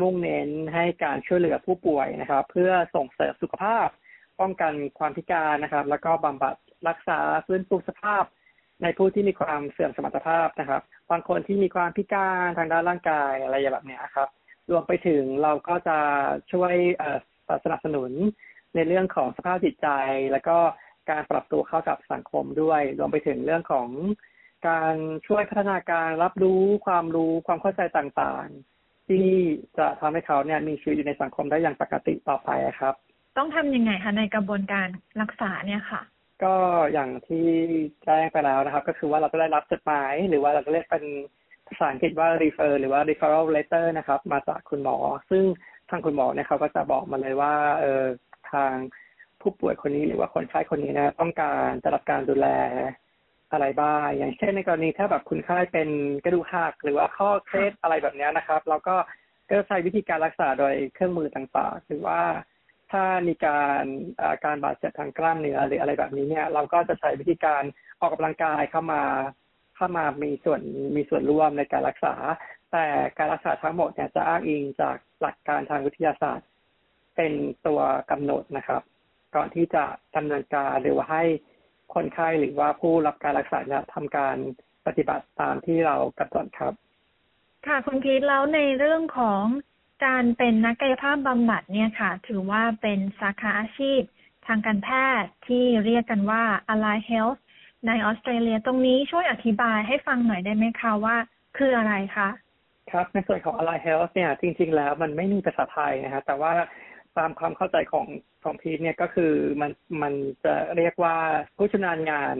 [0.01, 3.87] มุ่งเน้นให้การช่วยเหลือผู้ป่วยนะครับ เพื่อส่งเสริมสุขภาพ
[4.39, 6.55] ป้องกันความพิการนะครับ แล้วก็บำบัด
[6.87, 8.23] รักษาฟื้นฟูสภาพ
[8.83, 14.29] ในผู้ที่มีความเสื่อมสมรรถภาพนะครับบางคนที่มีความพิการทางด้านร่างกายอะไรแบบนี้ครับ
[14.71, 15.97] รวมไปถึงเราก็จะ
[16.51, 16.73] ช่วย
[17.63, 18.11] สนับสนุน
[18.75, 19.87] ในเรื่องของสภาพจิตใจ
[20.31, 20.57] แล้วก็
[21.09, 23.87] การปรับตัวเข้ากับสังคมด้วย รวมไปถึงเรื่องของ
[24.67, 24.95] การ
[25.27, 29.27] ช่วยพัฒนาการรับรู้ความรู้ความเข้าใจต่างๆ ที่
[29.77, 32.49] จะทำให้เขาเนี่ยมีชีวิตอยู่ในสังคมได้อย่างปกติต่อไป
[32.79, 32.95] ครับ
[33.37, 34.87] ต้องทํำยังไงคะในกระบวนการ
[35.21, 36.01] รักษาเนี่ยค่ะ
[36.43, 36.53] ก็
[36.93, 37.47] อย่างที่
[38.03, 41.03] แจ้งไปแล้วนะครับ ก็คือว่าเราจะได้รับจดหมาย หรือว่าเราจะเรียกเป็น
[41.67, 44.97] ภาษาอังกฤษว่า refer หรือว่า referral letter นะครับ มาจากคุณหมอ
[45.29, 45.43] ซึ่ง
[45.89, 48.03] ทางคุณหมอเนี่ยเขาก็จะบอกมาเลยว่าเออ
[48.51, 48.73] ทาง
[49.41, 52.47] ผู้ป่วยคนนี้หรือว่าคนไข้คนนี้นะ ต้องการจะรับการดูแล
[53.51, 55.89] อะไรบ้างอย่างเช่นในกรณีถ้าแบบคุณไข้เป็น
[56.23, 58.95] กระดูกหักหรือว่าข้อเคล็ดอะไรแบบนี้นะครับ เราก็
[59.49, 62.19] ก็ใช้วิธีการรักษาโดยเครื่องมือต่างๆหรือว่า
[62.91, 63.83] ถ้ามีการ
[64.45, 67.63] การบาดเจ็บทางกล้ามเนื้อหรืออะไรแบบนี้เนี่ย เราก็จะใช้วิธีการ
[67.99, 69.03] ออกกำลังกายเข้ามา
[69.75, 70.61] เข้ามามีส่วน
[70.95, 72.15] มีส่วนร่วมในการรักษา
[72.71, 72.85] แต่
[73.17, 76.47] การรักษาทั้งหมดเนี่ยจะอ้างอิงจากหลักการทางวิทยาศาสตร์
[77.15, 77.33] เป็น
[77.67, 77.79] ตัว
[78.11, 78.81] กำหนดนะครับ
[79.35, 79.83] ก่อนที่จะ
[80.15, 81.23] ดำเนินการหรือว่าให้
[81.93, 84.35] คนไข้หรือว่าผู้รับการรักษาเนี่ยทำการ
[84.85, 86.73] ปฏิบัติตามที่เรากำหนดครับ
[87.67, 89.43] ค่ะคุณพีทแล้วในเรื่องของ
[90.05, 94.01] การเป็นนักกายภาพบำบัดเนี่ยค่ะ ถือว่าเป็นสาขาอาชีพ
[94.47, 94.89] ทางการแพ
[95.21, 96.43] ทย์ที่เรียกกันว่า
[96.73, 97.39] Ally Health
[97.87, 101.15] ในออสเตรเลียตรงนี้ช่วยอธิบายให้ฟังหน่อยได้ไหมคะว่า
[101.57, 102.29] คืออะไรคะ
[102.91, 106.53] ครับในส่วนของ Ally Health เนี่ยจริง ๆ แล้วมันไม่มีภาษาไทยนะฮะแต่ว่า
[107.17, 108.07] ตามความเข้าใจของ
[108.43, 109.71] ของพีทเนี่ยก็คือมัน
[110.01, 110.13] มัน
[110.45, 111.15] จะเรียกว่า
[111.57, 112.35] ผู้ชำนาญงาน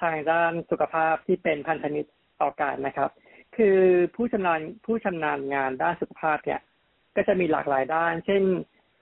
[0.00, 2.10] ทางด้านสุขภาพที่เป็นพันธมิตร
[2.40, 3.10] ต่อการนะครับ
[3.56, 3.78] คือ
[4.16, 6.60] ผู้ชำนาญผู้ชำนาญงานด้านสุขภาพเนี่ย
[7.16, 8.42] ก็จะมีหลากหลายด้าน เช่น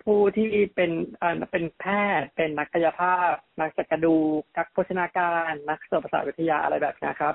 [0.04, 0.90] ผู้ที่เป็น
[1.52, 1.84] เป็นแพ
[2.18, 4.16] ทย์ เป็นนักกายภาพ นักจักรดู
[4.56, 7.34] นักโภชนาการ นักเสริมประสาทวิทยาอะไรแบบนี้ครับ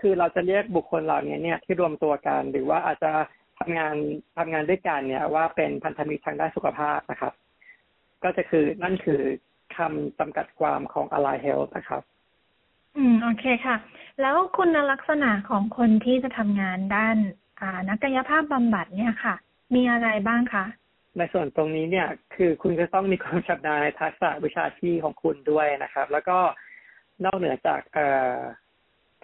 [0.00, 3.12] คือเราจะเรียกบุคคลเหล่านี้เนี่ยที่รวมตัวกัน หรือว่าอาจจะ
[3.58, 3.94] ทำงาน
[4.38, 7.32] ทำงานด้วยกันเนี่ยว่าเป็นพันธมิตรทางด้านสุขภาพนะครับ
[8.22, 9.20] ก็จะคือนั่นคือ
[9.76, 12.02] คำจำกัดความของ Ally Health นะครับ
[12.96, 13.76] อืม โอเคค่ะ
[14.20, 17.16] แล้วคุณลักษณะของคนที่จะทำงานด้าน
[17.60, 19.34] อ่านักกายภาพบำบัดเนี่ยค่ะ
[19.74, 20.64] มีอะไรบ้างคะ
[21.18, 26.38] ในส่วนตรงนี้เนี่ยคือคุณจะต้องมีความชำนาญในทักษะวิชาชีพของคุณด้วยนะครับ แล้วก็
[27.24, 28.36] นอกเหนือจากเอ่อ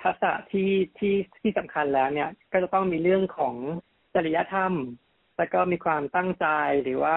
[0.03, 3.55] ทักษะที่ที่ที่สำคัญแล้วเนี่ย ก็จะต้องมีเรื่องของ
[4.14, 4.72] จริยธรรม
[5.38, 6.46] แล้วก็มีความตั้งใจ
[6.82, 7.16] หรือว่า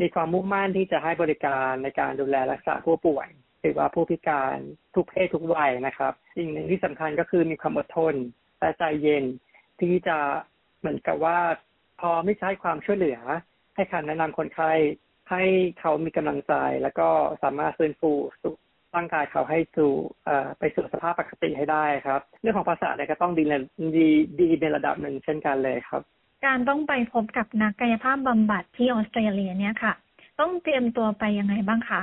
[0.00, 3.28] มีความมุ่งมั่นที่จะให้บริการในการดูแลรักษาผู้ป่วย
[3.60, 4.56] หรือว่าผู้พิการ
[4.94, 8.14] ทุกเพศทุกวัยนะครับสิ่งหนึ่งที่สำคัญก็คือมีความอดทน
[8.60, 9.24] และใจเย็น
[9.80, 10.18] ที่จะ
[10.78, 11.38] เหมือนกับว่า
[12.00, 13.18] พอไม่ใช้ความช่วยเหลือ
[13.74, 14.72] ให้คำแนะนำคนไข้
[15.30, 15.42] ให้
[15.80, 17.08] เขามีกำลังใจ แล้วก็
[17.42, 18.12] สามารถฟื้นฟู
[18.94, 19.92] ร่างกายเขาให้สู่
[20.58, 23.44] ไปสู่สภาพปกติให้ได้ครับ เรื่องของภาษาเนี่ยก็ต้องดี
[23.96, 24.06] ดี
[24.40, 26.02] ดีในระดับหนึ่งเช่นกันเลยครับ
[26.46, 29.92] การต้องไปพบกับนักกายภาพบำบัดที่ออสเตรเลียเนี่ยค่ะ
[30.40, 32.02] ต้องเตรียมตัวไปยังไงบ้างคะ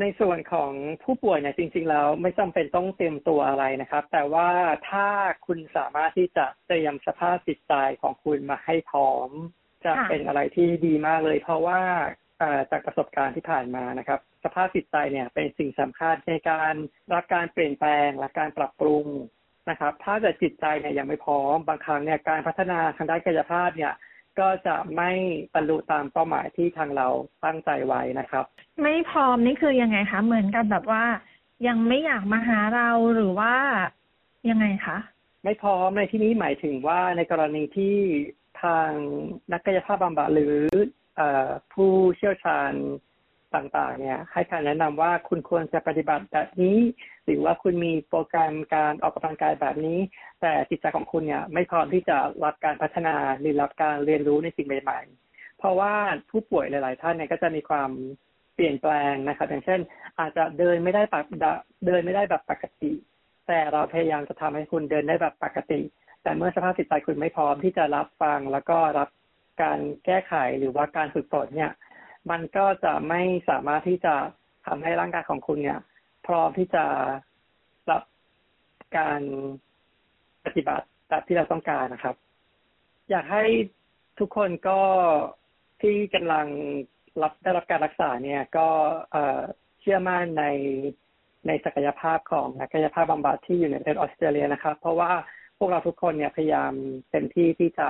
[0.00, 0.72] ในส่วนของ
[1.04, 4.48] ผู้ป่วยเนี่ยจริง ๆ แล้วไม่จำเป็นต้องเตรียมตัวอะไรนะครับ แต่ว่า
[4.90, 5.08] ถ้า
[5.46, 9.30] คุณสามารถที่จะเตรียมสภาพจิตใจของคุณมาให้พร้อม
[9.84, 11.80] จะเป็นอะไรที่ดีมากเลย เพราะว่า
[12.70, 16.74] จากประสบการณ์ที่ผ่านมานะครับ สภาพจิตใจเนี่ยเป็นสิ่งสำคัญในการ
[17.12, 19.06] รับการเปลี่ยนแปลงและการปรับปรุง
[19.70, 23.92] นะครับ ถ้าเกิดจิตใจเนี่ยยังไม่พร้อมบางครั้งเนี่ยการพัฒนาทางด้านกายภาพเนี่ย
[24.38, 25.10] ก็จะไม่
[25.54, 27.08] บรรลุตามเป้าหมายที่ทางเรา
[27.44, 28.44] ตั้งใจไว้นะครับ
[28.82, 31.04] ไม่พร้อมนี่คือยังไงคะ เหมือนกับแบบว่า
[31.66, 33.54] ยังไม่อยากมาหาเราหรือว่า
[34.50, 34.98] ยังไงคะ
[35.44, 37.96] ไม่พร้อมในที่นี้หมายถึงว่าในกรณีที่
[38.62, 38.90] ทาง
[39.52, 40.56] นักกายภาพบำบัดหรือ
[41.72, 42.72] ผู้เชี่ยวชาญ
[43.54, 46.78] ต่างๆ เนี่ย ให้คำแนะนำว่าคุณควรจะปฏิบัติแบบนี้
[47.24, 49.98] หรือว่าคุณมีโปรแกรมการออกกำลังกายแบบนี้
[50.40, 55.94] แต่จิตใจของคุณเนี่ยไม่พร้อมที่จะรับการพัฒนาหรือรับการเรียนรู้ในสิ่งใหม่ ๆ เพราะว่า
[56.30, 57.90] ผู้ป่วยหลาย ๆ ท่านเนี่ยก็จะมีความ
[58.54, 59.80] เปลี่ยนแปลงนะครับ อย่างเช่น
[60.18, 61.24] อาจจะเดินไม่ได้ปก
[61.86, 62.92] เดินไม่ได้แบบปกติ
[63.48, 65.80] แต่เราพยายามจะทำให้คุณเดินได้แบบปกติ
[66.22, 69.08] แต่เมื่อสภาพจิตใจคุณไม่พร้อมที่จะรับฟังแล้วก็รับ
[69.62, 71.72] การแก้ไขหรือว่าการฝึกฝนเนี่ย
[72.30, 74.14] มันก็จะไม่สามารถที่จะ
[74.66, 75.80] ทำให้ร่างกายของคุณเนี่ย
[76.26, 76.84] พร้อมที่จะ
[77.90, 78.02] รับ
[78.98, 79.20] การ
[80.44, 82.16] ปฏิบัติแบบที่เราต้องการนะครับ
[83.10, 83.44] อยากให้
[84.18, 84.80] ทุกคนก็
[85.82, 86.46] ที่กำลัง
[87.22, 88.68] รับได้รับการรักษาเนี่ย ก็
[89.80, 90.44] เชื่อมั่นใน
[91.46, 95.12] ในศักยภาพของนักกายภาพบำบัดที่อยู่ในประเทศออสเตรเลียนะครับ เพราะว่า
[95.58, 96.72] พวกเราทุกคนเนี่ยพยายาม
[97.10, 97.88] เต็มที่ที่จะ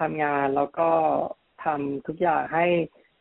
[0.00, 0.90] ทำงานแล้วก็
[1.64, 2.66] ทำทุกอย่างให้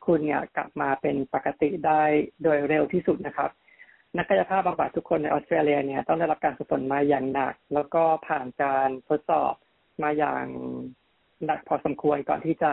[0.05, 2.01] คุณเนี่ยกลับมาเป็นปกติได้
[2.43, 3.49] โดยเร็วที่สุดนะครับ
[4.17, 9.53] นักกายภาพบำบัดทุกคนในออสเตรเลียเนี่ยต้องได้รับการฝึกฝนมาอย่างหนัก แล้วก็ผ่านการทดสอบ
[10.03, 10.45] มาอย่าง
[11.45, 12.71] หนักพอสมควรก่อนที่จะ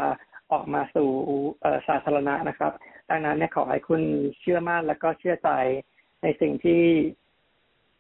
[0.52, 1.10] ออกมาสู่
[1.88, 2.72] สาธารณะนะครับ
[3.10, 4.02] ดังนั้นเนี่ยขอให้คุณ
[4.40, 5.50] เชื่อมั่นแล้วก็เชื่อใจ
[6.22, 6.82] ในสิ่งที่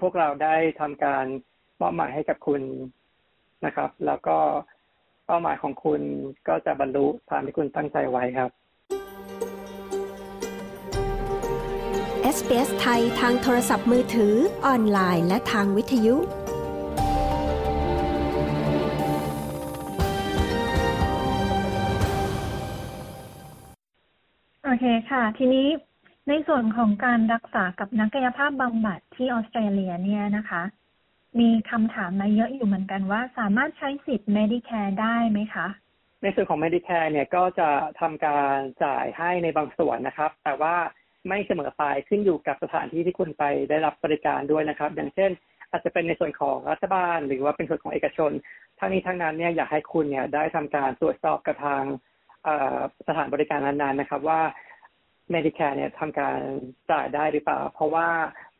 [0.00, 1.26] พวกเราได้ทำการ
[1.80, 2.62] มอบหมายให้กับคุณ
[3.66, 4.38] นะครับ แล้วก็
[5.26, 6.00] เป้าหมายของคุณ
[6.48, 8.50] ก็จะบรรลุตามที่คุณตั้งใจไว้ครับ
[12.36, 14.34] SBS ไทยทางโทรศัพท์มือถือ
[14.66, 16.16] ออนไลน์ และทางวิทยุ
[24.64, 25.68] โอเคค่ะ ทีนี้
[26.28, 30.62] ในส่วนของการรักษากับนักกายภาพบำบัดที่ออสเตรเลียเนี่ยนะคะ
[31.38, 35.66] มีคำถามมาเยอะอยู่เหมือนกันว่าสามารถใช้สิทธิ์ Medicare ได้ไหมคะ
[36.22, 37.68] ในส่วนของ Medicare เนี่ยก็จะ
[38.00, 40.76] ทำการจ่ายให้ในบางส่วนนะครับ แต่ว่า
[41.28, 45.30] ไม่เสมอไปขึ้นอยู่กับสถานที่ที่คุณไปได้รับบริการด้วยนะครับ อย่างเช่น
[45.70, 48.30] อาจจะเป็นในส่วนของรัฐบาล หรือว่าเป็นส่วนของเอกชน
[48.78, 51.82] ทั้งนี้ทั้งนั้นเนี่ยอยากให้คุณเนี่ยได้ทำการตรวจสอบกับทาง
[53.08, 54.40] สถานบริการนั้นๆนะครับว่า
[55.34, 56.38] Medicare เนี่ยทำการ
[56.90, 58.08] จ่ายได้หรือเปล่า เพราะว่า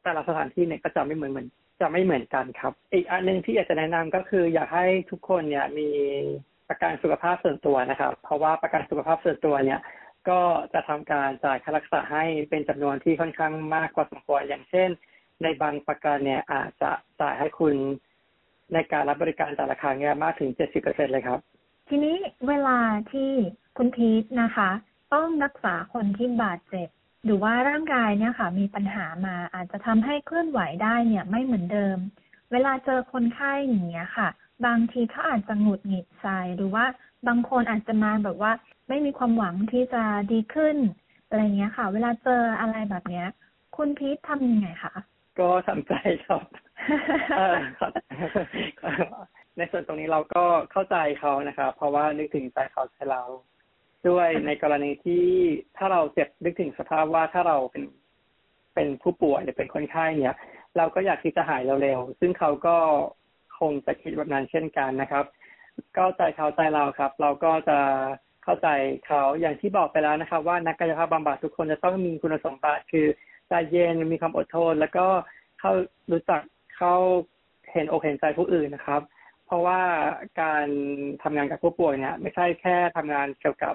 [0.02, 1.48] แต่ละสถานที่เนี่ยก็จะไม่เหมือนเหมือน
[1.80, 5.88] จะไม่เหมือนกันครับ อีกอันหนึ่งที่อยากจะแนะนำก็คือ อยากให้ทุกคนเนี่ยมี
[6.68, 9.80] ประกันสุขภาพส่วนตัวนะครับ เพราะว่าประกันสุขภาพส่วนตัวเนี่ย
[10.28, 10.40] ก็
[10.72, 14.88] จะทำการจ่ายค่ารักษาให้เป็นจำนวนที่ค่อนข้างมากกว่าสมควรอย่างเช่น
[15.42, 16.90] ในบางประกันเนี่ยอาจจะ
[17.20, 17.74] จ่ายให้คุณ
[18.74, 21.40] ในการรับบริการแต่ละครั้งเนี่ยมากถึงเจ็ดสิบเปอร์เซ็นเลยครับ
[21.88, 22.16] ทีนี้
[22.48, 22.78] เวลา
[23.12, 23.30] ที่
[23.76, 24.70] คุณพีทนะคะ
[25.14, 26.88] ต้องรักษาคนที่บาดเจ็บ
[27.24, 31.98] หรือว่าร่างกายเนี่ยค่ะ มีปัญหามาอาจจะทำให้เคลื่อนไหวได้เนี่ยไม่เหมือนเดิม
[32.52, 34.28] เวลาเจอคนไข้อย่างเงี้ยค่ะ
[34.66, 36.84] บางทีเขาอาจจะหงุดหงิดใจหรือว่า
[37.28, 38.52] บางคนอาจจะมาแบบว่า
[38.91, 40.76] ไม่มีความหวังที่จะดีขึ้น
[41.28, 43.26] อะไรเงี้ยค่ะ เวลาเจออะไรแบบเนี้ย
[43.76, 44.95] คุณพีททำยังไงคะ
[45.38, 45.93] ก็ทำใจ
[46.26, 46.43] ครับ
[49.57, 53.22] ในส่วนตรงนี้เราก็เข้าใจเขานะครับเพราะว่านึกถึงใจเขาใจเรา
[54.09, 55.26] ด้วยในกรณีที่
[55.76, 57.84] ถ้าเราเจ็บนึกถึงสภาพว่าถ้าเราเป็น
[58.74, 60.36] เป็นผู้ป่วยหรือเป็นคนไข้เนี่ย
[60.76, 62.76] เราก็อยากที่จะหายเร็วๆซึ่งเขาก็
[63.59, 65.24] คงจะคิดแบบนั้นเช่นกันนะครับ
[65.97, 67.78] ก็ใจเขาใจเราครับ เราก็จะ
[68.45, 68.68] เข้าใจ
[69.07, 73.07] เขาอย่างที่บอกไปแล้วนะครับว่านักกายภาพบำบัดทุกคนจะต้องมีคุณสมบัติคือ
[73.49, 75.07] ใจเย็นมีความอดทน แล้วก็
[75.61, 75.72] เข้า
[76.12, 76.41] รู้จัก
[76.76, 76.95] เข้า
[77.72, 79.01] เห็นอกเห็นใจผู้อื่นนะครับ
[79.47, 79.80] เพราะว่า
[80.41, 80.66] การ
[81.22, 83.74] ทำงานกับผู้ป่วยเนี่ยไม่ใช่แค่ทำงานเกี่ยวกับ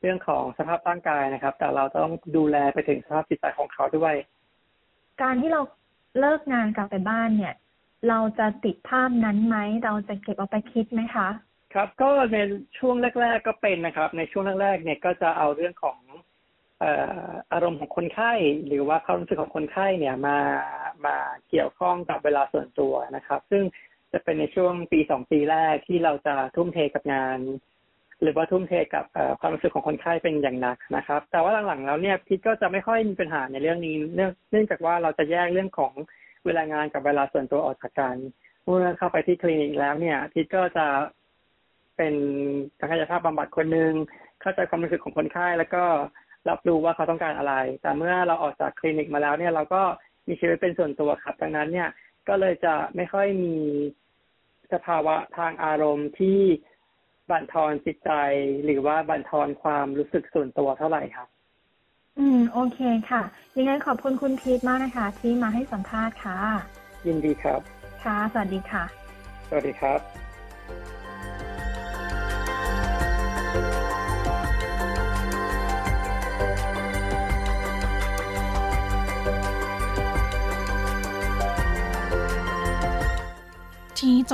[0.00, 4.14] เรื่องของสภาพร่างกายนะครับ แต่เราต้องดูแลไปถึงสภาพจิตใจของเขาด้วย
[5.22, 5.60] การที่เรา
[6.18, 7.54] เลิกงานกลับไปบ้านเนี่ย
[8.08, 11.28] เราจะติดภาพนั้นไหมเราจะเก็บเอาไปคิดไหมคะ
[11.74, 12.38] ครับก็ใน
[12.78, 15.98] ช่วงแรก ๆ ก็เป็นนะครับ ในช่วงแรกๆเนี่ยก็จะเอาเรื่องของ
[17.52, 18.32] อารมณ์ของคนไข้
[18.66, 20.38] หรือว่าความรู้สึกของคนไข้เนี่ยมา
[21.06, 21.16] มา
[21.48, 23.62] เกี่ยวข้องกับเวลาส่วนตัวนะครับ ซึ่ง
[24.12, 27.38] จะเป็นในช่วงปีสองปีแรกที่เราจะทุ่มเทกับงาน
[28.22, 29.04] หรือว่าทุ่มเทกับ
[29.40, 35.92] ความรู้สึกของคนไข้เป็นอย่างหนักนะครับ แต่ว่าหลังๆแล้วเนี่ยพิทก็จะไม่ค่อยมีปัญหาในเรื่องนี้ เนื่องเนื่องจากว่าเราจะแยกเรื่องของ
[36.44, 38.16] เวลางานกับเวลาส่วนตัวออกจากกัน
[38.64, 40.86] เมื่อเข้าไปที่คลินิกแล้วเนี่ยพิทก็จะ
[42.02, 42.20] เป็น
[42.80, 43.92] นักกายภาพบำบัดคนหนึ่ง
[44.40, 45.84] เข้าใจความรู้สึกของคนไข้แล้วก็
[46.48, 49.82] รับรู้ว่าเขาต้องการอะไร แต่เมื่อเราออกจากคลินิกมาแล้วเนี่ยเราก็
[50.28, 51.88] มีชีวิตเป็นส่วนตัวครับ ดังนั้นเนี่ย
[52.28, 53.56] ก็เลยจะไม่ค่อยมี
[54.72, 56.40] สภาวะทางอารมณ์ที่
[57.30, 58.10] บั่นทอนจิตใจ
[58.64, 61.28] หรือว่าบั่นทอนความรู้สึกส่วนตัวเท่าไหร่ครับ
[62.18, 62.78] อืม โอเค
[63.10, 63.22] ค่ะ
[63.58, 66.38] ยังไงขอบคุณคุณพีทมากนะคะ ที่มาให้สัมภาษณ์ค่ะ
[67.06, 67.60] ยินดีครับ
[68.04, 68.84] ค่ะ สวัสดีค่ะ
[69.48, 70.21] สวัสดีครับ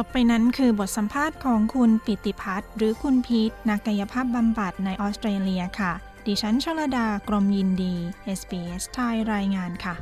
[0.01, 5.92] จบไปนั้นคือบทสัมภาษณ์ของคุณปิติพัฒน์หรือคุณพีทนักกายภาพบำบัดในออสเตรเลียค่ะ
[6.26, 7.94] ดิฉันชลดากรมยินดี
[8.38, 9.94] SBS ไทยรายงานค่ะ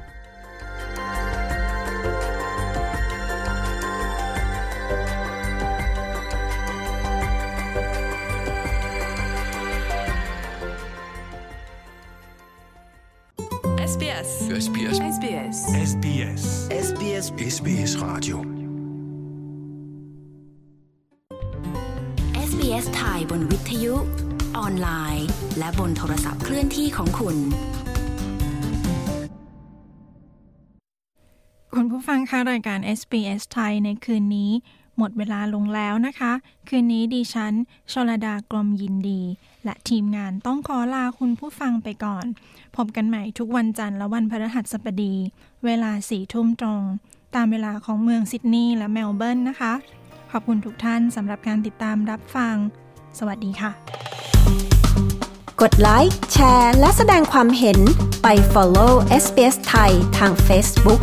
[13.91, 14.29] SBS
[14.65, 15.59] SBS SBS
[15.91, 16.43] SBS
[16.87, 18.56] SBS SBS Radio
[23.31, 23.95] บนวิทยุ
[24.59, 25.27] ออนไลน์
[25.59, 27.37] และบนโทรศัพท์เคลื่อนที่ของคุณ
[31.75, 34.51] คุณผู้ฟังคะรายการ SBS ไทยในคืนนี้
[34.99, 36.33] หมดเวลาลงแล้วนะคะ
[36.69, 37.55] คืนนี้ดิฉัน
[37.93, 39.23] ชลดากรมยินดี
[39.65, 42.25] และทีมงานต้องขอลาคุณผู้ฟังไปก่อน
[42.77, 45.15] พบกันใหม่ทุกวันจันทร์และวันพฤหัสบดี
[45.65, 46.83] เวลาสี่ทุ่มตรง
[47.35, 49.73] ตามเวลาของเมืองซิดนีย์และเมลเบิร์นนะคะ
[50.31, 52.57] ขอบคุณทุกท่านสำหรับการติดตามรับฟัง
[53.19, 53.71] สวัสดีค่ะ
[55.61, 57.79] กดไลค์แชร์ และแสดงความเห็น
[58.23, 58.93] ไป follow
[59.23, 61.01] SBS ไทยทาง Facebook